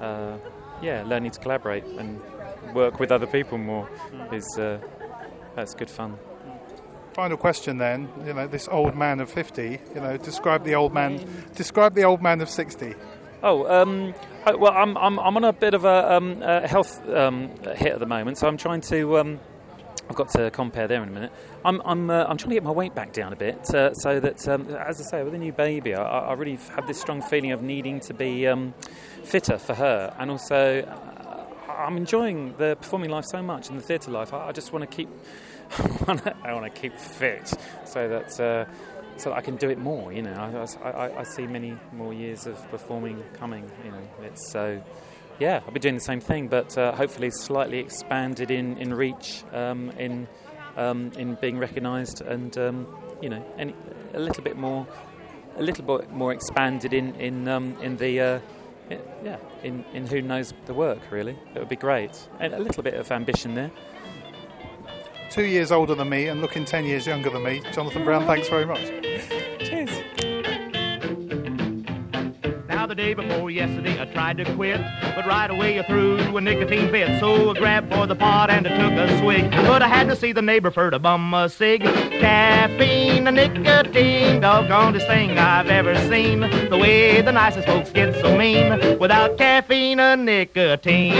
uh, 0.00 0.36
yeah, 0.82 1.04
learning 1.06 1.30
to 1.32 1.40
collaborate 1.40 1.84
and 1.84 2.20
work 2.74 2.98
with 2.98 3.12
other 3.12 3.26
people 3.26 3.58
more 3.58 3.88
is 4.32 4.58
uh, 4.58 4.78
that's 5.54 5.74
good 5.74 5.90
fun. 5.90 6.18
Final 7.12 7.36
question 7.36 7.78
then, 7.78 8.08
you 8.26 8.34
know, 8.34 8.46
this 8.48 8.66
old 8.68 8.96
man 8.96 9.20
of 9.20 9.30
50, 9.30 9.78
you 9.94 10.00
know, 10.00 10.16
describe 10.16 10.64
the 10.64 10.74
old 10.74 10.92
man, 10.92 11.24
describe 11.54 11.94
the 11.94 12.02
old 12.02 12.20
man 12.20 12.40
of 12.40 12.50
60. 12.50 12.94
Oh, 13.44 13.66
um, 13.70 14.14
well, 14.58 14.72
I'm, 14.72 14.96
I'm, 14.96 15.20
I'm 15.20 15.36
on 15.36 15.44
a 15.44 15.52
bit 15.52 15.74
of 15.74 15.84
a, 15.84 16.14
um, 16.14 16.42
a 16.42 16.66
health 16.66 17.08
um, 17.08 17.50
hit 17.76 17.92
at 17.92 18.00
the 18.00 18.06
moment, 18.06 18.38
so 18.38 18.48
I'm 18.48 18.56
trying 18.56 18.80
to. 18.82 19.38
I've 20.08 20.16
got 20.16 20.28
to 20.30 20.50
compare 20.50 20.86
there 20.86 21.02
in 21.02 21.08
a 21.08 21.12
minute. 21.12 21.32
I'm, 21.64 21.80
I'm, 21.84 22.10
uh, 22.10 22.24
I'm 22.24 22.36
trying 22.36 22.50
to 22.50 22.56
get 22.56 22.62
my 22.62 22.70
weight 22.70 22.94
back 22.94 23.12
down 23.12 23.32
a 23.32 23.36
bit 23.36 23.74
uh, 23.74 23.94
so 23.94 24.20
that, 24.20 24.46
um, 24.48 24.68
as 24.68 25.00
I 25.00 25.04
say, 25.04 25.22
with 25.22 25.34
a 25.34 25.38
new 25.38 25.52
baby, 25.52 25.94
I, 25.94 26.02
I, 26.02 26.32
really 26.34 26.58
have 26.74 26.86
this 26.86 27.00
strong 27.00 27.22
feeling 27.22 27.52
of 27.52 27.62
needing 27.62 28.00
to 28.00 28.14
be 28.14 28.46
um, 28.46 28.74
fitter 29.22 29.56
for 29.58 29.74
her. 29.74 30.14
And 30.18 30.30
also, 30.30 30.82
uh, 30.82 31.72
I'm 31.72 31.96
enjoying 31.96 32.54
the 32.58 32.76
performing 32.76 33.10
life 33.10 33.24
so 33.24 33.42
much 33.42 33.70
and 33.70 33.78
the 33.78 33.82
theatre 33.82 34.10
life. 34.10 34.34
I, 34.34 34.48
I, 34.48 34.52
just 34.52 34.72
want 34.72 34.88
to 34.88 34.94
keep, 34.94 35.08
I 36.08 36.52
want 36.52 36.64
to 36.64 36.80
keep 36.80 36.96
fit 36.96 37.52
so 37.86 38.08
that, 38.08 38.40
uh, 38.40 38.66
so 39.16 39.30
that 39.30 39.36
I 39.36 39.40
can 39.40 39.56
do 39.56 39.70
it 39.70 39.78
more. 39.78 40.12
You 40.12 40.22
know, 40.22 40.66
I, 40.82 40.88
I, 40.88 41.20
I, 41.20 41.22
see 41.22 41.46
many 41.46 41.76
more 41.92 42.12
years 42.12 42.46
of 42.46 42.56
performing 42.70 43.22
coming. 43.34 43.70
You 43.84 43.92
know, 43.92 44.08
it's 44.22 44.50
so 44.50 44.82
yeah, 45.38 45.60
I'll 45.66 45.72
be 45.72 45.80
doing 45.80 45.94
the 45.94 46.00
same 46.00 46.20
thing, 46.20 46.48
but 46.48 46.76
uh, 46.78 46.92
hopefully 46.92 47.30
slightly 47.30 47.78
expanded 47.78 48.50
in 48.50 48.76
in 48.78 48.94
reach, 48.94 49.44
um, 49.52 49.90
in 49.98 50.28
um, 50.76 51.12
in 51.16 51.34
being 51.36 51.58
recognised, 51.58 52.20
and 52.20 52.56
um, 52.58 52.86
you 53.20 53.28
know, 53.28 53.44
any, 53.58 53.74
a 54.12 54.20
little 54.20 54.42
bit 54.42 54.56
more, 54.56 54.86
a 55.56 55.62
little 55.62 55.84
bit 55.84 56.10
more 56.10 56.32
expanded 56.32 56.92
in 56.92 57.14
in 57.16 57.48
um, 57.48 57.76
in 57.80 57.96
the. 57.96 58.20
Uh, 58.20 58.40
yeah, 59.24 59.38
in, 59.62 59.84
in 59.94 60.06
who 60.06 60.20
knows 60.20 60.52
the 60.66 60.74
work, 60.74 61.00
really. 61.10 61.38
It 61.54 61.58
would 61.58 61.70
be 61.70 61.76
great. 61.76 62.28
And 62.38 62.52
a 62.52 62.58
little 62.58 62.82
bit 62.82 62.92
of 62.92 63.10
ambition 63.10 63.54
there. 63.54 63.70
Two 65.30 65.44
years 65.44 65.72
older 65.72 65.94
than 65.94 66.10
me 66.10 66.28
and 66.28 66.40
looking 66.40 66.64
10 66.64 66.84
years 66.84 67.06
younger 67.06 67.30
than 67.30 67.42
me. 67.42 67.62
Jonathan 67.72 68.04
Brown, 68.04 68.26
thanks 68.26 68.48
very 68.48 68.66
much. 68.66 68.84
Cheers 69.58 69.90
Now, 72.68 72.86
the 72.86 72.94
day 72.94 73.14
before 73.14 73.50
yesterday 73.50 74.00
I 74.00 74.04
tried 74.04 74.36
to 74.38 74.54
quit, 74.54 74.80
but 75.14 75.26
right 75.26 75.50
away 75.50 75.78
I 75.78 75.82
threw 75.82 76.36
a 76.36 76.40
nicotine 76.40 76.90
fit. 76.90 77.20
So 77.20 77.50
I 77.50 77.54
grabbed 77.54 77.92
for 77.92 78.06
the 78.06 78.16
pot 78.16 78.50
and 78.50 78.66
I 78.66 78.70
took 78.76 78.92
a 78.92 79.18
swig, 79.18 79.50
but 79.50 79.82
I 79.82 79.88
had 79.88 80.08
to 80.08 80.16
see 80.16 80.32
the 80.32 80.42
neighbor 80.42 80.70
for 80.70 80.90
to 80.90 80.98
bum 80.98 81.32
a 81.34 81.48
cig. 81.48 81.82
Caffeine 81.82 83.26
and 83.26 83.36
nicotine, 83.36 84.40
doggonest 84.40 85.06
thing 85.06 85.38
I've 85.38 85.68
ever 85.68 85.94
seen. 86.08 86.40
The 86.40 86.78
way 86.80 87.20
the 87.20 87.32
nicest 87.32 87.66
folks 87.66 87.90
get 87.90 88.14
so 88.20 88.36
mean 88.36 88.98
without 88.98 89.38
caffeine 89.38 90.00
and 90.00 90.24
nicotine. 90.24 91.12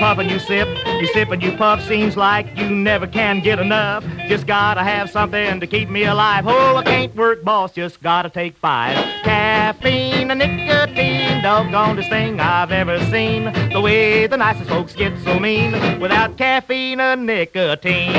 Puff 0.00 0.18
and 0.18 0.30
you 0.30 0.38
sip, 0.38 0.66
you 0.86 1.06
sip 1.08 1.30
and 1.30 1.42
you 1.42 1.54
puff. 1.58 1.86
Seems 1.86 2.16
like 2.16 2.56
you 2.56 2.70
never 2.70 3.06
can 3.06 3.40
get 3.40 3.58
enough. 3.58 4.02
Just 4.28 4.46
gotta 4.46 4.82
have 4.82 5.10
something 5.10 5.60
to 5.60 5.66
keep 5.66 5.90
me 5.90 6.04
alive. 6.04 6.46
Oh, 6.48 6.76
I 6.76 6.82
can't 6.82 7.14
work, 7.14 7.44
boss, 7.44 7.72
just 7.72 8.02
gotta 8.02 8.30
take 8.30 8.56
five. 8.56 8.96
Caffeine 9.22 10.30
and 10.30 10.38
nicotine, 10.38 11.42
doggonest 11.42 12.08
thing 12.08 12.40
I've 12.40 12.72
ever 12.72 12.98
seen. 13.10 13.52
The 13.72 13.80
way 13.80 14.26
the 14.26 14.38
nicest 14.38 14.70
folks 14.70 14.94
get 14.94 15.12
so 15.22 15.38
mean 15.38 16.00
without 16.00 16.38
caffeine 16.38 16.98
and 16.98 17.26
nicotine. 17.26 18.16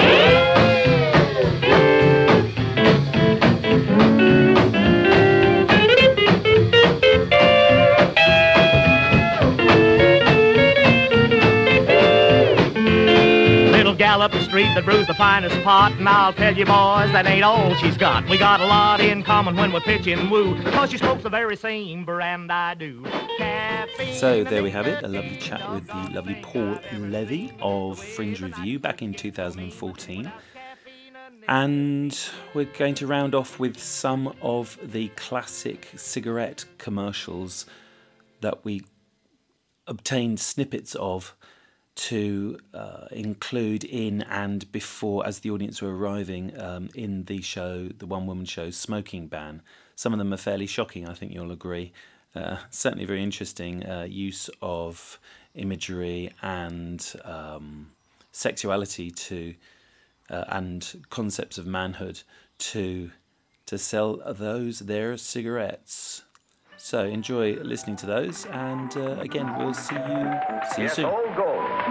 Gal 14.12 14.22
up 14.24 14.32
the 14.34 14.44
street 14.44 14.66
that 14.76 14.84
brews 14.84 15.08
the 15.08 15.14
finest 15.14 15.56
pot. 15.64 15.94
And 15.94 16.10
I'll 16.10 16.34
tell 16.34 16.54
you, 16.54 16.66
boys, 16.66 17.14
that 17.14 17.26
ain't 17.26 17.46
all 17.46 17.74
she's 17.76 17.96
got. 17.96 18.28
We 18.28 18.38
got 18.38 18.60
a 18.60 18.66
lot 18.66 19.00
in 19.00 19.24
common 19.24 19.56
when 19.56 19.72
we're 19.72 19.80
pitching 19.80 20.30
woo. 20.30 20.54
Because 20.62 20.92
she 20.92 20.98
smokes 20.98 21.24
the 21.24 21.30
very 21.30 21.56
same 21.56 22.04
brand 22.04 22.52
I 22.52 22.74
do. 22.74 23.06
Caffeine 23.38 24.14
so 24.14 24.44
there 24.44 24.64
we 24.64 24.70
have 24.70 24.86
it, 24.86 25.02
a 25.02 25.08
lovely 25.08 25.38
chat 25.38 25.72
with 25.72 25.88
the 25.88 26.10
lovely 26.14 26.38
Paul 26.44 26.78
Levy 27.00 27.54
of 27.62 28.00
Fringe 28.00 28.42
Review 28.42 28.80
back 28.80 29.02
in 29.02 29.14
2014. 29.14 30.30
And 31.48 32.30
we're 32.54 32.66
going 32.66 32.96
to 32.96 33.08
round 33.08 33.34
off 33.34 33.60
with 33.60 33.80
some 33.80 34.36
of 34.42 34.78
the 34.84 35.08
classic 35.16 35.88
cigarette 35.96 36.66
commercials 36.78 37.66
that 38.42 38.66
we 38.66 38.84
obtained 39.88 40.42
snippets 40.42 40.96
of 40.96 41.34
to 41.94 42.58
uh, 42.74 43.08
include 43.12 43.84
in 43.84 44.22
and 44.24 44.72
before, 44.72 45.26
as 45.26 45.40
the 45.40 45.50
audience 45.52 45.82
were 45.82 45.96
arriving 45.96 46.60
um, 46.60 46.90
in 46.96 47.26
the 47.26 47.42
show, 47.42 47.90
the 47.98 48.06
one 48.06 48.26
woman 48.26 48.46
show, 48.46 48.70
Smoking 48.70 49.28
Ban. 49.28 49.62
Some 49.96 50.14
of 50.14 50.20
them 50.20 50.34
are 50.34 50.38
fairly 50.38 50.68
shocking, 50.68 51.08
I 51.08 51.14
think 51.14 51.34
you'll 51.34 51.52
agree. 51.52 51.92
Uh, 52.34 52.58
certainly 52.70 53.06
very 53.06 53.22
interesting 53.22 53.86
uh, 53.86 54.08
use 54.10 54.50
of 54.62 55.20
imagery 55.54 56.32
and 56.42 57.14
um, 57.26 57.92
sexuality 58.32 59.12
to 59.12 59.54
uh, 60.30 60.46
and 60.48 61.04
concepts 61.10 61.58
of 61.58 61.68
manhood 61.68 62.22
to 62.58 63.12
to 63.66 63.78
sell 63.78 64.22
those 64.26 64.80
their 64.80 65.18
cigarettes. 65.18 66.24
So 66.78 67.06
enjoy 67.06 67.54
listening 67.62 67.96
to 67.98 68.06
those, 68.06 68.46
and 68.48 68.96
uh, 68.98 69.20
again, 69.20 69.56
we'll 69.58 69.74
see 69.74 69.96
you 69.96 70.40
see 70.74 70.82
you 70.82 70.88
yes, 70.88 70.96
soon. 70.96 71.06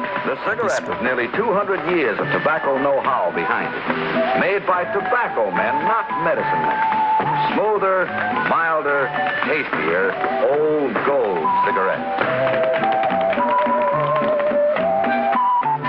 The 0.00 0.36
cigarette 0.48 0.88
with 0.88 1.02
nearly 1.02 1.28
200 1.36 1.96
years 1.96 2.18
of 2.18 2.26
tobacco 2.32 2.78
know-how 2.78 3.32
behind 3.34 3.68
it, 3.68 4.40
made 4.40 4.66
by 4.66 4.84
tobacco 4.92 5.50
men, 5.50 5.74
not 5.84 6.08
medicine 6.24 6.62
men. 6.64 6.80
Smoother, 7.52 8.06
milder, 8.48 9.08
tastier, 9.44 10.12
Old 10.48 10.94
Gold 11.04 11.44
cigarette. 11.66 12.04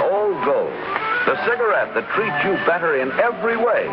Old 0.04 0.38
Gold, 0.43 0.76
the 1.28 1.38
cigarette 1.47 1.93
that 1.95 2.08
treats 2.15 2.39
you 2.43 2.60
better 2.65 3.00
in 3.00 3.12
every 3.19 3.56
way. 3.56 3.88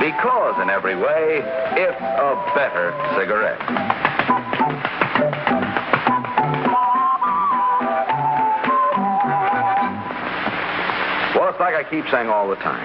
Because 0.00 0.60
in 0.62 0.70
every 0.70 0.96
way, 0.96 1.44
it's 1.76 2.00
a 2.00 2.32
better 2.54 2.96
cigarette. 3.18 3.60
Like 11.68 11.84
I 11.84 11.90
keep 11.90 12.08
saying 12.10 12.30
all 12.30 12.48
the 12.48 12.56
time. 12.64 12.80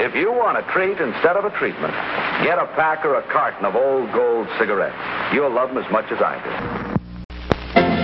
If 0.00 0.14
you 0.14 0.32
want 0.32 0.56
a 0.56 0.62
treat 0.72 0.96
instead 0.96 1.36
of 1.36 1.44
a 1.44 1.50
treatment, 1.58 1.92
get 2.40 2.56
a 2.56 2.64
pack 2.72 3.04
or 3.04 3.16
a 3.16 3.22
carton 3.30 3.66
of 3.66 3.76
old 3.76 4.10
gold 4.14 4.48
cigarettes. 4.58 4.96
You'll 5.34 5.52
love 5.52 5.68
them 5.68 5.76
as 5.76 5.92
much 5.92 6.06
as 6.08 6.16
I 6.24 6.40
do. 6.40 6.48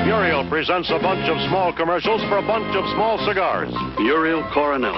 Muriel 0.05 0.47
presents 0.51 0.91
a 0.91 0.99
bunch 0.99 1.25
of 1.31 1.41
small 1.49 1.73
commercials 1.73 2.21
for 2.29 2.37
a 2.37 2.47
bunch 2.47 2.77
of 2.77 2.85
small 2.93 3.25
cigars. 3.25 3.73
Muriel 3.97 4.45
Coronel. 4.53 4.93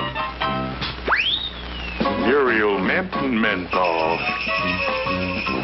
Muriel 2.27 2.81
Mint 2.81 3.15
and 3.15 3.41
Menthol. 3.41 4.19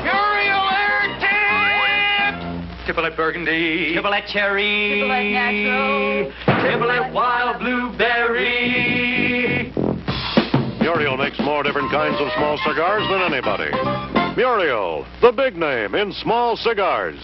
Muriel 0.07 0.67
Air 0.79 1.11
Tip! 1.19 2.39
Tipalet 2.87 3.17
Burgundy. 3.17 3.97
Tipalet 3.97 4.27
Cherry. 4.29 5.03
Tipalet 5.03 5.33
Natural. 5.35 6.31
Tipalet 6.47 7.13
Wild 7.13 7.59
Blueberry. 7.59 9.10
Muriel 11.01 11.17
makes 11.17 11.41
more 11.41 11.63
different 11.63 11.91
kinds 11.91 12.21
of 12.21 12.31
small 12.37 12.59
cigars 12.59 13.09
than 13.09 13.23
anybody. 13.23 13.73
Muriel, 14.37 15.07
the 15.23 15.33
big 15.33 15.57
name 15.57 15.95
in 15.95 16.13
small 16.13 16.59
cigars. 16.59 17.19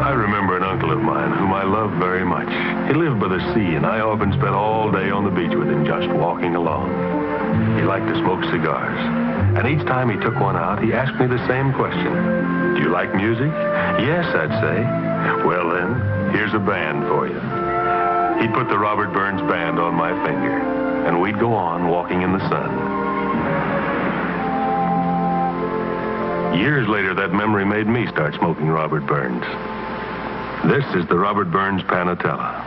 I 0.00 0.12
remember 0.14 0.56
an 0.56 0.62
uncle 0.62 0.92
of 0.92 1.00
mine 1.00 1.32
whom 1.32 1.52
I 1.52 1.64
loved 1.64 1.98
very 1.98 2.24
much. 2.24 2.46
He 2.86 2.94
lived 2.94 3.18
by 3.18 3.26
the 3.26 3.40
sea, 3.54 3.74
and 3.74 3.84
I 3.84 3.98
often 3.98 4.30
spent 4.30 4.54
all 4.54 4.92
day 4.92 5.10
on 5.10 5.24
the 5.24 5.32
beach 5.32 5.50
with 5.50 5.66
him 5.66 5.84
just 5.84 6.08
walking 6.14 6.54
along. 6.54 6.94
He 7.76 7.82
liked 7.82 8.06
to 8.06 8.14
smoke 8.20 8.44
cigars, 8.52 9.00
and 9.58 9.66
each 9.66 9.84
time 9.84 10.10
he 10.10 10.16
took 10.22 10.38
one 10.38 10.54
out, 10.54 10.80
he 10.80 10.92
asked 10.92 11.18
me 11.18 11.26
the 11.26 11.44
same 11.48 11.72
question. 11.72 12.76
Do 12.76 12.82
you 12.82 12.90
like 12.90 13.12
music? 13.16 13.50
Yes, 13.98 14.30
I'd 14.30 14.62
say. 14.62 14.84
Well, 15.42 15.70
then, 15.74 16.30
here's 16.30 16.54
a 16.54 16.60
band 16.60 17.02
for 17.08 17.26
you. 17.26 17.63
He'd 18.40 18.52
put 18.52 18.68
the 18.68 18.78
Robert 18.78 19.12
Burns 19.12 19.40
band 19.42 19.78
on 19.78 19.94
my 19.94 20.10
finger, 20.26 20.58
and 21.06 21.20
we'd 21.20 21.38
go 21.38 21.52
on 21.52 21.88
walking 21.88 22.22
in 22.22 22.32
the 22.32 22.48
sun. 22.48 23.04
Years 26.58 26.86
later, 26.88 27.14
that 27.14 27.32
memory 27.32 27.64
made 27.64 27.86
me 27.86 28.06
start 28.06 28.34
smoking 28.34 28.68
Robert 28.68 29.06
Burns. 29.06 29.44
This 30.70 30.84
is 30.94 31.06
the 31.08 31.18
Robert 31.18 31.50
Burns 31.50 31.82
Panatella. 31.82 32.62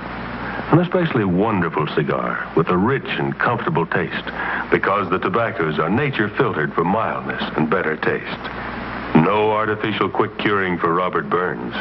An 0.71 0.80
especially 0.80 1.23
wonderful 1.23 1.88
cigar 1.95 2.51
with 2.56 2.67
a 2.67 2.77
rich 2.77 3.08
and 3.08 3.38
comfortable 3.39 3.86
taste 3.86 4.25
because 4.69 5.10
the 5.10 5.17
tobaccos 5.17 5.80
are 5.80 5.89
nature 5.89 6.30
filtered 6.30 6.73
for 6.73 6.84
mildness 6.84 7.41
and 7.56 7.69
better 7.69 7.95
taste. 7.95 8.43
No 9.23 9.51
artificial 9.51 10.10
quick 10.10 10.38
curing 10.38 10.77
for 10.77 10.93
Robert 10.93 11.30
Burns. 11.30 11.73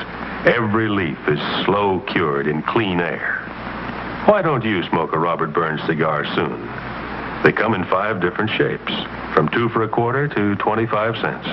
Every 0.47 0.89
leaf 0.89 1.19
is 1.29 1.41
slow 1.65 2.01
cured 2.01 2.47
in 2.47 2.63
clean 2.63 3.01
air. 3.01 3.46
Why 4.27 4.43
don't 4.43 4.65
you 4.65 4.83
smoke 4.89 5.13
a 5.13 5.19
Robert 5.21 5.55
Burns 5.55 5.81
cigar 5.87 6.27
soon? 6.35 6.59
They 7.45 7.53
come 7.53 7.75
in 7.75 7.85
five 7.85 8.21
different 8.21 8.51
shapes, 8.59 8.93
from 9.33 9.49
two 9.51 9.69
for 9.69 9.85
a 9.85 9.89
quarter 9.89 10.27
to 10.27 10.57
25 10.57 11.15
cents. 11.23 11.47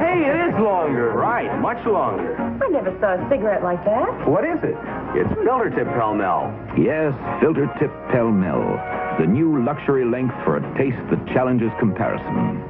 Hey, 0.00 0.24
it 0.24 0.48
is 0.48 0.58
longer. 0.58 1.12
Right, 1.12 1.60
much 1.60 1.84
longer. 1.84 2.34
I 2.34 2.68
never 2.68 2.96
saw 2.98 3.12
a 3.12 3.28
cigarette 3.28 3.62
like 3.62 3.84
that. 3.84 4.26
What 4.26 4.44
is 4.44 4.56
it? 4.62 4.74
It's 5.20 5.28
filter 5.44 5.68
tip 5.68 5.86
Pall 6.00 6.14
Mall. 6.14 6.48
Yes, 6.78 7.12
Filter 7.42 7.68
Tip 7.78 7.92
Pall 8.08 8.30
Mall. 8.32 8.80
The 9.20 9.26
new 9.26 9.62
luxury 9.62 10.06
length 10.06 10.34
for 10.44 10.56
a 10.56 10.78
taste 10.78 10.96
that 11.10 11.26
challenges 11.34 11.70
comparison. 11.78 12.64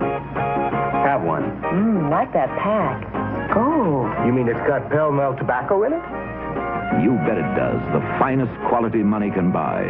Have 1.06 1.22
one. 1.22 1.44
Mmm, 1.62 2.10
like 2.10 2.32
that 2.32 2.48
pack. 2.58 3.54
Gold. 3.54 4.10
You 4.26 4.32
mean 4.32 4.48
it's 4.48 4.66
got 4.66 4.90
Pall 4.90 5.12
Mall 5.12 5.36
tobacco 5.36 5.84
in 5.84 5.92
it? 5.92 6.23
You 7.02 7.16
bet 7.26 7.38
it 7.38 7.50
does. 7.56 7.80
The 7.92 8.00
finest 8.18 8.52
quality 8.68 9.02
money 9.02 9.30
can 9.30 9.50
buy. 9.52 9.82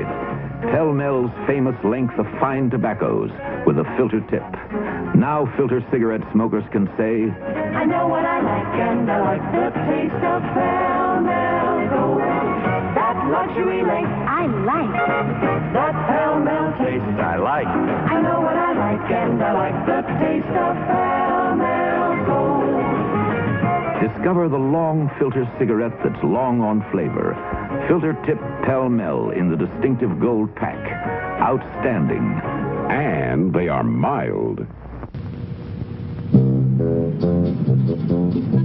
Pall 0.72 0.92
Mall's 0.94 1.30
famous 1.46 1.76
length 1.84 2.14
of 2.18 2.26
fine 2.40 2.70
tobaccos 2.70 3.30
with 3.66 3.76
a 3.78 3.84
filter 3.96 4.20
tip. 4.30 4.44
Now 5.14 5.46
filter 5.56 5.84
cigarette 5.92 6.22
smokers 6.32 6.64
can 6.72 6.86
say, 6.96 7.28
I 7.76 7.84
know 7.84 8.08
what 8.08 8.24
I 8.24 8.40
like 8.40 8.74
and 8.80 9.10
I 9.10 9.20
like 9.20 9.44
the 9.52 9.68
taste 9.86 10.22
of 10.24 10.40
Pall 10.56 11.20
Mall 11.20 11.78
Gold. 11.92 12.22
That 12.96 13.16
luxury 13.30 13.82
length 13.84 14.10
I 14.26 14.46
like. 14.64 14.94
that 15.76 15.94
Pall 16.08 16.40
Mall 16.40 16.72
taste. 16.80 17.20
I 17.20 17.36
like. 17.36 17.66
I 17.68 18.20
know 18.22 18.40
what 18.40 18.56
I 18.56 18.72
like 18.72 19.10
and 19.12 19.42
I 19.42 19.52
like 19.52 19.78
the 19.86 20.00
taste 20.24 20.54
of 20.56 20.74
Pall 20.88 21.56
Mall 21.60 22.26
Gold. 22.26 22.63
Discover 24.24 24.48
the 24.48 24.56
long 24.56 25.10
filter 25.18 25.44
cigarette 25.58 25.92
that's 26.02 26.24
long 26.24 26.62
on 26.62 26.80
flavor. 26.90 27.36
Filter 27.88 28.16
Tip 28.24 28.40
Pall 28.64 28.88
Mall 28.88 29.32
in 29.32 29.50
the 29.50 29.56
distinctive 29.56 30.18
gold 30.18 30.48
pack. 30.56 30.80
Outstanding. 31.42 32.40
And 32.88 33.52
they 33.52 33.68
are 33.68 33.84
mild. 33.84 34.64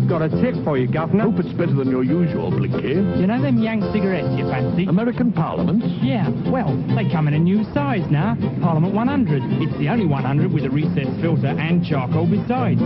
Got 0.07 0.21
a 0.21 0.29
tip 0.29 0.63
for 0.63 0.77
you, 0.77 0.87
Governor. 0.87 1.25
Hope 1.25 1.41
it's 1.43 1.51
better 1.51 1.73
than 1.73 1.91
your 1.91 2.05
usual, 2.05 2.51
Blinky. 2.51 2.95
You 3.19 3.27
know 3.27 3.41
them 3.41 3.61
young 3.61 3.81
cigarettes 3.91 4.31
you 4.39 4.47
fancy? 4.47 4.85
American 4.85 5.33
Parliament? 5.33 5.83
Yeah, 6.01 6.29
well, 6.49 6.73
they 6.95 7.11
come 7.11 7.27
in 7.27 7.33
a 7.33 7.39
new 7.39 7.65
size 7.73 8.09
now. 8.09 8.37
Parliament 8.61 8.95
100. 8.95 9.43
It's 9.61 9.77
the 9.77 9.89
only 9.89 10.05
100 10.05 10.53
with 10.53 10.63
a 10.63 10.69
recessed 10.69 11.19
filter 11.19 11.47
and 11.47 11.83
charcoal 11.83 12.27
besides. 12.27 12.79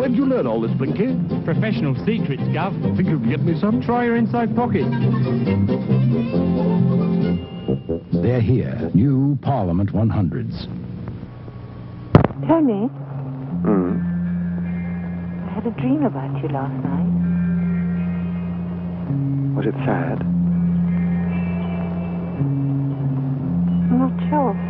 Where'd 0.00 0.16
you 0.16 0.24
learn 0.24 0.46
all 0.46 0.62
this, 0.62 0.70
Blinky? 0.78 1.14
Professional 1.44 1.94
secrets, 2.06 2.40
Gov. 2.44 2.72
Think 2.96 3.06
you 3.06 3.18
can 3.20 3.28
get 3.28 3.42
me 3.42 3.60
some? 3.60 3.82
Try 3.82 4.06
your 4.06 4.16
inside 4.16 4.56
pocket. 4.56 4.86
They're 8.10 8.40
here. 8.40 8.90
New 8.94 9.38
Parliament 9.42 9.92
100s. 9.92 10.68
Tony, 12.48 12.86
Hmm. 12.86 14.00
I 15.46 15.52
had 15.52 15.66
a 15.66 15.70
dream 15.72 16.06
about 16.06 16.42
you 16.42 16.48
last 16.48 16.82
night. 16.82 17.12
Was 19.54 19.66
it 19.66 19.74
sad? 19.84 20.22
I'm 23.90 23.98
not 23.98 24.18
sure. 24.30 24.69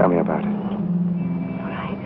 Tell 0.00 0.08
me 0.08 0.16
about 0.16 0.40
it. 0.40 0.48
All 0.48 1.68
right. 1.68 2.00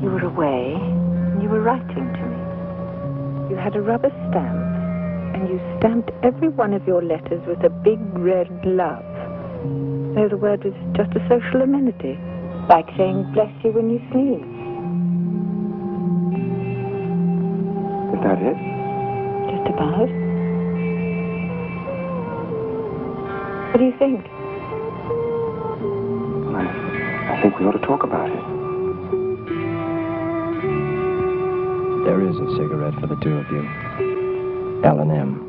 You 0.00 0.10
were 0.10 0.22
away, 0.22 0.78
and 0.78 1.42
you 1.42 1.48
were 1.48 1.58
writing 1.60 2.06
to 2.06 2.22
me. 2.22 3.50
You 3.50 3.56
had 3.56 3.74
a 3.74 3.80
rubber 3.82 4.10
stamp, 4.30 5.34
and 5.34 5.48
you 5.48 5.58
stamped 5.78 6.12
every 6.22 6.48
one 6.48 6.72
of 6.72 6.86
your 6.86 7.02
letters 7.02 7.42
with 7.48 7.64
a 7.64 7.68
big 7.68 7.98
red 8.14 8.46
love. 8.64 9.02
So 10.14 10.28
the 10.30 10.36
word 10.36 10.62
was 10.62 10.72
just 10.94 11.10
a 11.16 11.20
social 11.26 11.62
amenity, 11.62 12.16
like 12.68 12.86
saying 12.96 13.26
bless 13.34 13.50
you 13.64 13.72
when 13.72 13.90
you 13.90 13.98
sneeze. 14.14 14.46
Is 18.14 18.22
that 18.22 18.38
it? 18.38 18.54
Just 19.50 19.66
about. 19.74 20.06
What 23.72 23.78
do 23.78 23.84
you 23.84 23.98
think? 23.98 24.39
I, 27.40 27.42
I 27.42 27.42
think 27.42 27.58
we 27.58 27.66
ought 27.66 27.72
to 27.72 27.86
talk 27.86 28.02
about 28.02 28.28
it. 28.28 28.44
There 32.04 32.20
is 32.28 32.36
a 32.36 32.56
cigarette 32.56 32.94
for 33.00 33.06
the 33.06 33.16
two 33.16 33.38
of 33.38 33.50
you. 33.50 34.82
L&M. 34.84 35.46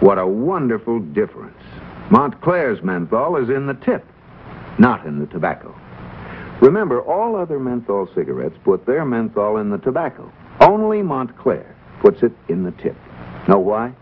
What 0.00 0.18
a 0.18 0.26
wonderful 0.26 0.98
difference. 0.98 1.56
Montclair's 2.10 2.82
menthol 2.82 3.36
is 3.36 3.50
in 3.50 3.66
the 3.66 3.74
tip, 3.74 4.04
not 4.78 5.06
in 5.06 5.20
the 5.20 5.26
tobacco. 5.26 5.72
Remember, 6.60 7.00
all 7.02 7.36
other 7.36 7.60
menthol 7.60 8.08
cigarettes 8.14 8.56
put 8.64 8.84
their 8.84 9.04
menthol 9.04 9.58
in 9.58 9.70
the 9.70 9.78
tobacco. 9.78 10.32
Only 10.60 11.02
Montclair 11.02 11.76
puts 12.00 12.22
it 12.22 12.32
in 12.48 12.64
the 12.64 12.72
tip. 12.72 12.96
Know 13.48 13.58
why? 13.58 13.92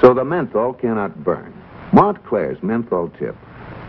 So 0.00 0.14
the 0.14 0.24
menthol 0.24 0.72
cannot 0.72 1.24
burn. 1.24 1.52
Montclair's 1.92 2.62
menthol 2.62 3.10
tip 3.18 3.36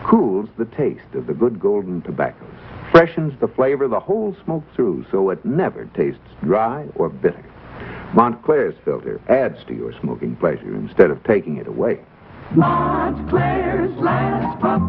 cools 0.06 0.48
the 0.56 0.64
taste 0.66 1.14
of 1.14 1.26
the 1.26 1.34
good 1.34 1.58
golden 1.58 2.00
tobaccos, 2.02 2.48
freshens 2.92 3.38
the 3.40 3.48
flavor 3.48 3.88
the 3.88 4.00
whole 4.00 4.36
smoke 4.44 4.64
through 4.74 5.04
so 5.10 5.30
it 5.30 5.44
never 5.44 5.86
tastes 5.96 6.20
dry 6.44 6.86
or 6.94 7.08
bitter. 7.08 7.44
Montclair's 8.14 8.76
filter 8.84 9.20
adds 9.28 9.58
to 9.66 9.74
your 9.74 9.92
smoking 10.00 10.36
pleasure 10.36 10.74
instead 10.74 11.10
of 11.10 11.22
taking 11.24 11.56
it 11.56 11.66
away. 11.66 12.00
Montclair's 12.54 13.94
last 13.98 14.60
puff 14.60 14.80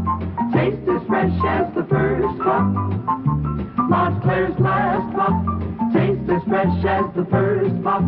tastes 0.53 0.87
as 0.87 1.07
fresh 1.07 1.33
as 1.45 1.73
the 1.73 1.83
first 1.89 2.39
puff. 2.39 2.67
Montclair's 3.89 4.59
last 4.59 5.15
puff 5.15 5.93
tastes 5.93 6.29
as 6.29 6.43
fresh 6.47 6.85
as 6.85 7.15
the 7.15 7.25
first 7.31 7.83
puff. 7.83 8.03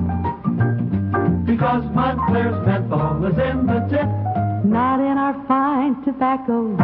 Because 1.46 1.84
Montclair's 1.96 2.66
menthol 2.66 3.26
is 3.26 3.38
in 3.40 3.66
the 3.66 3.80
tip. 3.90 4.49
Not 4.64 5.00
in 5.00 5.18
our 5.18 5.34
fine 5.48 6.04
tobacco. 6.04 6.76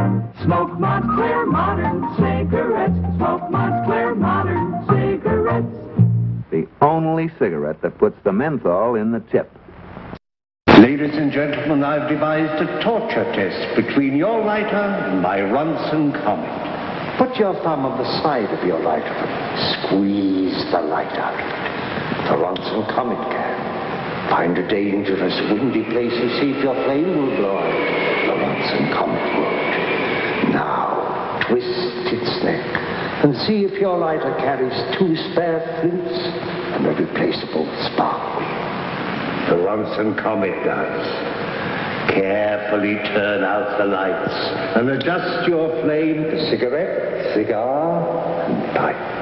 Smoke 0.44 0.80
Montclair 0.80 1.46
modern 1.46 2.02
cigarettes. 2.16 2.96
Smoke 3.18 3.52
Montclair 3.52 4.16
modern 4.16 4.86
cigarettes. 4.88 5.76
The 6.52 6.68
only 6.82 7.30
cigarette 7.38 7.82
that 7.82 7.98
puts 7.98 8.16
the 8.24 8.32
menthol 8.32 8.96
in 8.96 9.12
the 9.12 9.20
tip. 9.32 9.52
Ladies 10.80 11.16
and 11.16 11.32
gentlemen, 11.32 11.84
I've 11.84 12.10
devised 12.10 12.62
a 12.62 12.84
torture 12.84 13.26
test 13.34 13.76
between 13.76 14.16
your 14.16 14.44
lighter 14.46 14.76
and 14.76 15.22
my 15.22 15.40
Ronson 15.40 16.14
Comet. 16.24 17.18
Put 17.18 17.38
your 17.38 17.54
thumb 17.64 17.86
on 17.86 17.98
the 17.98 18.22
side 18.22 18.52
of 18.52 18.66
your 18.66 18.80
lighter. 18.80 19.16
Squeeze 19.88 20.66
the 20.72 20.82
light 20.82 21.12
out 21.18 21.34
of 21.34 21.40
it. 21.40 22.30
The 22.30 22.36
Ronson 22.38 22.88
Comet 22.94 23.20
can. 23.32 23.55
Find 24.36 24.58
a 24.58 24.68
dangerous, 24.68 25.34
windy 25.50 25.86
place 25.86 26.12
and 26.12 26.30
see 26.42 26.52
if 26.52 26.62
your 26.62 26.76
flame 26.84 27.08
will 27.08 27.38
blow 27.38 27.56
out. 27.56 27.72
The 28.28 28.36
Ronson 28.36 28.92
Comet 28.92 29.24
won't. 29.32 30.52
Now, 30.52 31.40
twist 31.48 32.12
its 32.12 32.44
neck 32.44 32.68
and 33.24 33.34
see 33.48 33.64
if 33.64 33.80
your 33.80 33.98
lighter 33.98 34.36
carries 34.40 34.76
two 35.00 35.16
spare 35.32 35.64
flints 35.80 36.20
and 36.76 36.86
a 36.86 36.92
replaceable 36.92 37.64
spark. 37.88 38.44
The 39.48 39.56
Ronson 39.56 40.22
Comet 40.22 40.66
does. 40.66 42.12
Carefully 42.12 42.96
turn 43.16 43.42
out 43.42 43.78
the 43.78 43.86
lights 43.86 44.36
and 44.76 44.90
adjust 44.90 45.48
your 45.48 45.70
flame 45.82 46.24
to 46.24 46.50
cigarette, 46.50 47.34
cigar, 47.36 48.44
and 48.50 48.76
pipe. 48.76 49.15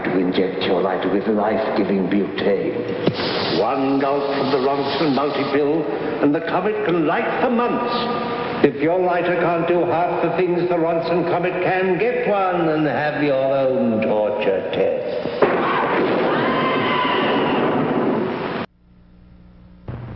Now 0.00 0.06
try 0.06 0.14
to 0.14 0.20
inject 0.20 0.62
your 0.62 0.80
lighter 0.80 1.12
with 1.12 1.26
life-giving 1.28 2.08
butane. 2.08 3.60
One 3.60 4.00
gulp 4.00 4.22
from 4.34 4.50
the 4.50 4.58
Ronson 4.58 5.14
multi-fill 5.14 5.84
and 6.22 6.34
the 6.34 6.40
Comet 6.40 6.86
can 6.86 7.06
light 7.06 7.42
for 7.42 7.50
months. 7.50 8.64
If 8.64 8.80
your 8.82 8.98
lighter 8.98 9.36
can't 9.36 9.68
do 9.68 9.80
half 9.84 10.22
the 10.22 10.30
things 10.36 10.68
the 10.68 10.76
Ronson 10.76 11.30
Comet 11.30 11.52
can, 11.62 11.98
get 11.98 12.28
one 12.28 12.68
and 12.68 12.86
have 12.86 13.22
your 13.22 13.34
own 13.34 14.00
torture 14.02 14.70
test. 14.72 15.44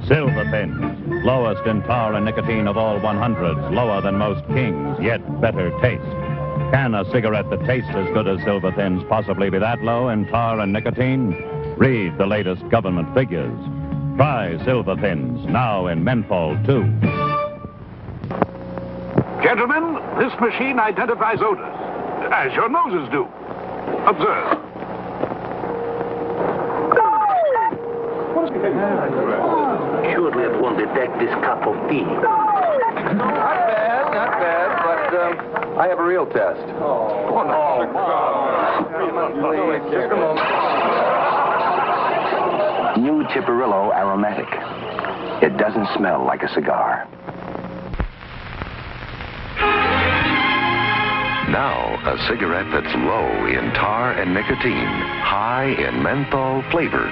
Silver 0.09 0.51
Thins, 0.51 1.25
lowest 1.25 1.67
in 1.67 1.83
tar 1.83 2.15
and 2.15 2.25
nicotine 2.25 2.69
of 2.69 2.77
all 2.77 2.99
100s, 3.01 3.73
lower 3.73 4.01
than 4.01 4.17
most 4.17 4.47
kings, 4.49 4.99
yet 5.01 5.21
better 5.41 5.71
taste. 5.81 6.24
Can 6.75 6.93
a 6.93 7.09
cigarette 7.13 7.49
that 7.51 7.65
tastes 7.67 7.91
as 7.95 8.13
good 8.13 8.27
as 8.27 8.43
Silver 8.43 8.73
Thins 8.73 9.05
possibly 9.09 9.49
be 9.49 9.61
that 9.61 9.81
low 9.83 10.09
in 10.09 10.27
tar 10.27 10.59
and 10.59 10.73
nicotine? 10.73 11.31
Read 11.77 12.19
the 12.19 12.27
latest 12.27 12.69
government 12.69 13.15
figures. 13.15 13.57
Try 14.17 14.59
Silver 14.65 14.97
Thins, 14.97 15.47
now 15.47 15.87
in 15.87 16.03
menthol 16.03 16.57
too. 16.67 16.83
Gentlemen, 19.41 20.03
this 20.19 20.35
machine 20.41 20.81
identifies 20.81 21.39
odors, 21.41 21.77
as 22.33 22.53
your 22.55 22.69
noses 22.69 23.09
do. 23.13 23.23
Observe. 24.09 24.59
Surely 30.11 30.43
it 30.43 30.61
won't 30.61 30.79
detect 30.79 31.21
this 31.21 31.33
cup 31.35 31.65
of 31.69 31.89
tea. 31.89 32.03
Not 32.03 32.19
bad, 33.15 34.13
not 34.13 34.31
bad, 34.41 34.83
but 34.83 34.84
um, 35.15 35.79
I 35.79 35.89
have 35.89 35.99
a 35.99 36.05
real 36.05 36.27
test. 36.27 36.61
Oh, 36.81 37.43
no. 37.47 37.87
Please, 39.41 39.83
just 39.93 40.13
a 40.13 40.17
moment. 40.17 40.49
New 42.99 43.25
Tiparillo 43.25 43.93
Aromatic. 43.95 44.49
It 45.43 45.57
doesn't 45.59 45.89
smell 45.97 46.25
like 46.25 46.43
a 46.43 46.49
cigar. 46.55 47.09
Now, 51.51 52.01
a 52.07 52.19
cigarette 52.29 52.67
that's 52.73 52.95
low 52.97 53.47
in 53.47 53.73
tar 53.75 54.13
and 54.13 54.33
nicotine, 54.35 54.87
high 55.23 55.75
in 55.79 56.03
menthol 56.03 56.63
flavor. 56.71 57.11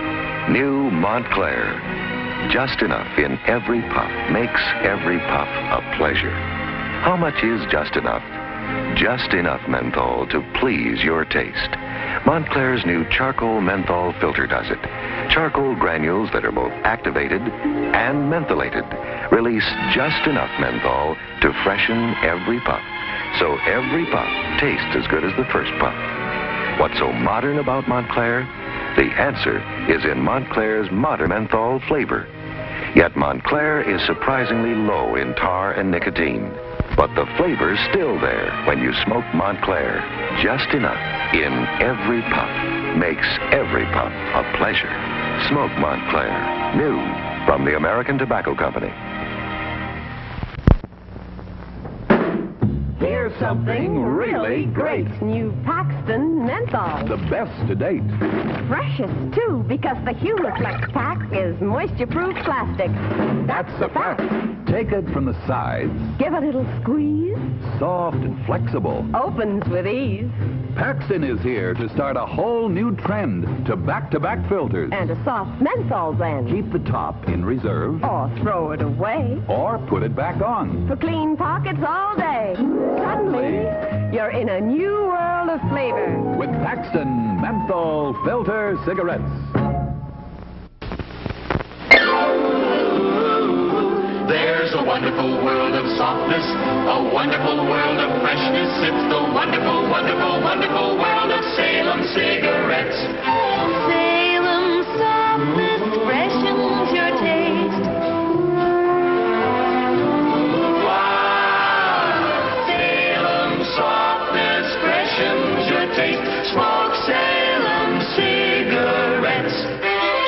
New 0.51 0.91
Montclair. 0.91 1.79
Just 2.51 2.83
enough 2.83 3.19
in 3.19 3.39
every 3.47 3.83
puff 3.83 4.11
makes 4.33 4.61
every 4.83 5.19
puff 5.19 5.49
a 5.49 5.97
pleasure. 5.97 6.52
How 7.03 7.17
much 7.17 7.43
is 7.43 7.61
just 7.69 7.97
enough? 7.97 8.23
Just 8.97 9.35
enough 9.35 9.67
menthol 9.69 10.25
to 10.29 10.41
please 10.61 11.03
your 11.03 11.25
taste. 11.25 11.75
Montclair's 12.25 12.87
new 12.87 13.05
charcoal 13.11 13.61
menthol 13.61 14.15
filter 14.21 14.47
does 14.47 14.71
it. 14.71 14.79
Charcoal 15.29 15.75
granules 15.75 16.31
that 16.33 16.45
are 16.45 16.53
both 16.53 16.71
activated 16.85 17.43
and 17.43 18.31
mentholated 18.31 18.87
release 19.33 19.67
just 19.93 20.29
enough 20.29 20.55
menthol 20.61 21.17
to 21.41 21.53
freshen 21.65 22.15
every 22.23 22.61
puff. 22.61 22.87
So 23.41 23.59
every 23.67 24.07
puff 24.07 24.31
tastes 24.61 24.95
as 24.95 25.09
good 25.09 25.25
as 25.25 25.35
the 25.35 25.51
first 25.51 25.73
puff. 25.83 25.99
What's 26.79 27.01
so 27.01 27.11
modern 27.11 27.59
about 27.59 27.89
Montclair? 27.89 28.47
The 28.95 29.11
answer 29.19 29.59
is 29.91 30.05
in 30.05 30.23
Montclair's 30.23 30.89
modern 30.93 31.31
menthol 31.31 31.81
flavor. 31.89 32.29
Yet 32.95 33.17
Montclair 33.17 33.83
is 33.83 34.05
surprisingly 34.07 34.75
low 34.75 35.17
in 35.17 35.35
tar 35.35 35.73
and 35.73 35.91
nicotine. 35.91 36.51
But 36.97 37.15
the 37.15 37.27
flavor's 37.37 37.79
still 37.91 38.21
there 38.21 38.53
when 38.67 38.79
you 38.79 38.93
smoke 39.05 39.25
Montclair. 39.35 40.01
Just 40.43 40.75
enough 40.75 41.01
in 41.35 41.53
every 41.81 42.21
puff 42.29 42.53
makes 42.97 43.27
every 43.51 43.85
puff 43.93 44.13
a 44.13 44.45
pleasure. 44.59 44.93
Smoke 45.49 45.73
Montclair. 45.79 46.77
New 46.77 47.01
from 47.47 47.65
the 47.65 47.77
American 47.77 48.19
Tobacco 48.19 48.55
Company. 48.55 48.93
Here's 53.03 53.37
something 53.41 54.01
really 54.01 54.67
great. 54.67 55.09
New 55.21 55.53
Paxton 55.65 56.47
Menthol. 56.47 57.09
The 57.09 57.17
best 57.29 57.51
to 57.67 57.75
date. 57.75 58.03
Freshest, 58.69 59.35
too, 59.35 59.65
because 59.67 59.97
the 60.05 60.13
Humiflex 60.13 60.93
pack 60.93 61.19
is 61.33 61.61
moisture-proof 61.61 62.37
plastic. 62.45 62.93
That's 63.49 63.73
a 63.83 63.89
fact. 63.89 64.21
Take 64.69 64.93
it 64.93 65.05
from 65.13 65.25
the 65.25 65.35
sides. 65.49 65.93
Give 66.17 66.33
a 66.33 66.39
little 66.39 66.65
squeeze. 66.81 67.37
Soft 67.81 68.19
and 68.19 68.47
flexible. 68.47 69.05
Opens 69.17 69.67
with 69.69 69.89
ease. 69.89 70.31
Paxton 70.77 71.23
is 71.23 71.41
here 71.43 71.75
to 71.75 71.89
start 71.91 72.17
a 72.17 72.25
whole 72.25 72.69
new 72.69 72.97
trend 72.97 73.67
to 73.67 73.77
back-to-back 73.77 74.49
filters. 74.49 74.91
And 74.93 75.11
a 75.11 75.25
soft 75.25 75.61
menthol 75.61 76.15
blend. 76.15 76.49
Keep 76.49 76.73
the 76.73 76.79
top 76.91 77.29
in 77.29 77.45
reserve. 77.45 78.03
Or 78.03 78.33
throw 78.41 78.71
it 78.73 78.81
away. 78.81 79.41
Or 79.49 79.79
put 79.89 80.03
it 80.03 80.17
back 80.17 80.41
on. 80.41 80.89
For 80.89 80.97
clean 80.97 81.37
pockets 81.37 81.81
all 81.87 82.17
day. 82.17 82.55
Suddenly, 82.57 84.17
you're 84.17 84.31
in 84.31 84.49
a 84.49 84.61
new 84.61 84.93
world 84.93 85.51
of 85.51 85.61
flavor. 85.69 86.21
With 86.39 86.51
Paxton 86.51 87.41
Menthol 87.41 88.15
Filter 88.25 88.79
Cigarettes. 88.87 89.52
There's 94.73 94.85
a 94.85 94.89
wonderful 94.89 95.45
world 95.45 95.75
of 95.75 95.85
softness, 95.99 96.47
a 96.49 97.13
wonderful 97.13 97.69
world 97.69 97.99
of 98.01 98.23
freshness. 98.23 98.73
It's 98.81 99.05
the 99.13 99.21
wonderful, 99.21 99.91
wonderful, 99.91 100.41
wonderful 100.41 100.97
world 100.97 101.31
of 101.31 101.45
Salem 101.53 102.01
cigarettes. 102.15 104.12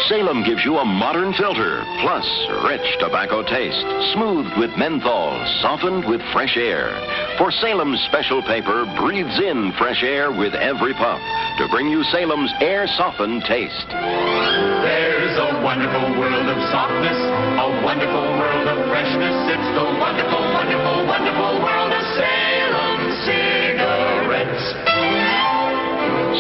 Salem 0.09 0.45
gives 0.45 0.61
you 0.67 0.77
a 0.77 0.85
modern 0.85 1.33
filter, 1.33 1.81
plus 2.05 2.29
rich 2.69 2.85
tobacco 3.01 3.41
taste, 3.41 3.89
smoothed 4.13 4.53
with 4.61 4.69
menthol, 4.77 5.33
softened 5.65 6.05
with 6.05 6.21
fresh 6.29 6.59
air. 6.61 6.93
For 7.39 7.51
Salem's 7.51 8.05
special 8.05 8.43
paper 8.43 8.85
breathes 9.01 9.41
in 9.41 9.73
fresh 9.81 10.05
air 10.05 10.29
with 10.29 10.53
every 10.53 10.93
puff 10.93 11.21
to 11.57 11.69
bring 11.73 11.89
you 11.89 12.05
Salem's 12.13 12.53
air-softened 12.61 13.49
taste. 13.49 13.89
There's 13.89 15.37
a 15.41 15.65
wonderful 15.65 16.21
world 16.21 16.53
of 16.53 16.61
softness, 16.69 17.17
a 17.65 17.69
wonderful 17.81 18.29
world 18.37 18.69
of 18.69 18.85
freshness. 18.93 19.37
It's 19.57 19.71
the 19.73 19.89
wonderful, 19.89 20.45
wonderful, 20.53 21.09
wonderful 21.09 21.65
world 21.65 21.93
of 21.97 22.05
Salem 22.13 23.01
cigarettes. 23.25 24.65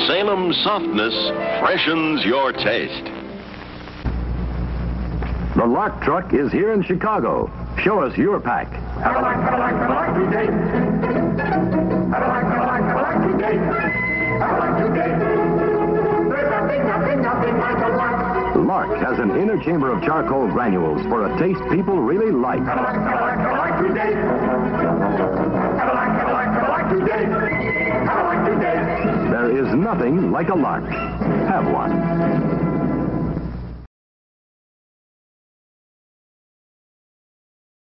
Salem 0.05 0.53
softness 0.61 1.17
freshens 1.65 2.29
your 2.29 2.53
taste. 2.53 3.14
The 5.57 5.65
Lark 5.65 6.03
truck 6.03 6.35
is 6.35 6.51
here 6.51 6.73
in 6.73 6.83
Chicago, 6.83 7.49
Show 7.83 8.01
us 8.01 8.17
your 8.17 8.41
pack. 8.41 8.71
Cadillac, 9.03 9.37
Cadillac, 9.45 9.75
Cadillac 9.79 10.15
today. 10.15 10.47
Cadillac, 12.11 12.45
Cadillac, 12.49 12.81
Cadillac 12.81 13.17
today. 13.31 13.57
Cadillac 14.41 14.73
today. 14.83 15.11
There's 16.31 16.51
nothing, 16.51 16.83
nothing, 16.87 17.23
nothing 17.23 17.59
like 17.59 17.77
a 17.77 17.89
Lark. 17.89 18.57
Lark 18.57 18.99
has 18.99 19.19
an 19.19 19.31
inner 19.37 19.63
chamber 19.63 19.93
of 19.93 20.03
charcoal 20.03 20.49
granules 20.49 21.03
for 21.03 21.27
a 21.27 21.39
taste 21.39 21.61
people 21.71 22.01
really 22.01 22.33
like. 22.33 22.65
Cadillac, 22.65 22.95
Cadillac, 22.95 23.37
Cadillac 23.37 23.79
today. 23.87 24.13
Cadillac, 25.79 26.11
Cadillac, 26.19 26.49
Cadillac 26.55 26.89
today. 26.91 27.25
Cadillac 28.07 28.41
today. 28.49 29.31
There 29.31 29.51
is 29.65 29.75
nothing 29.75 30.33
like 30.33 30.49
a 30.49 30.55
Lark. 30.55 30.89
Have 30.89 31.67
one. 31.71 32.64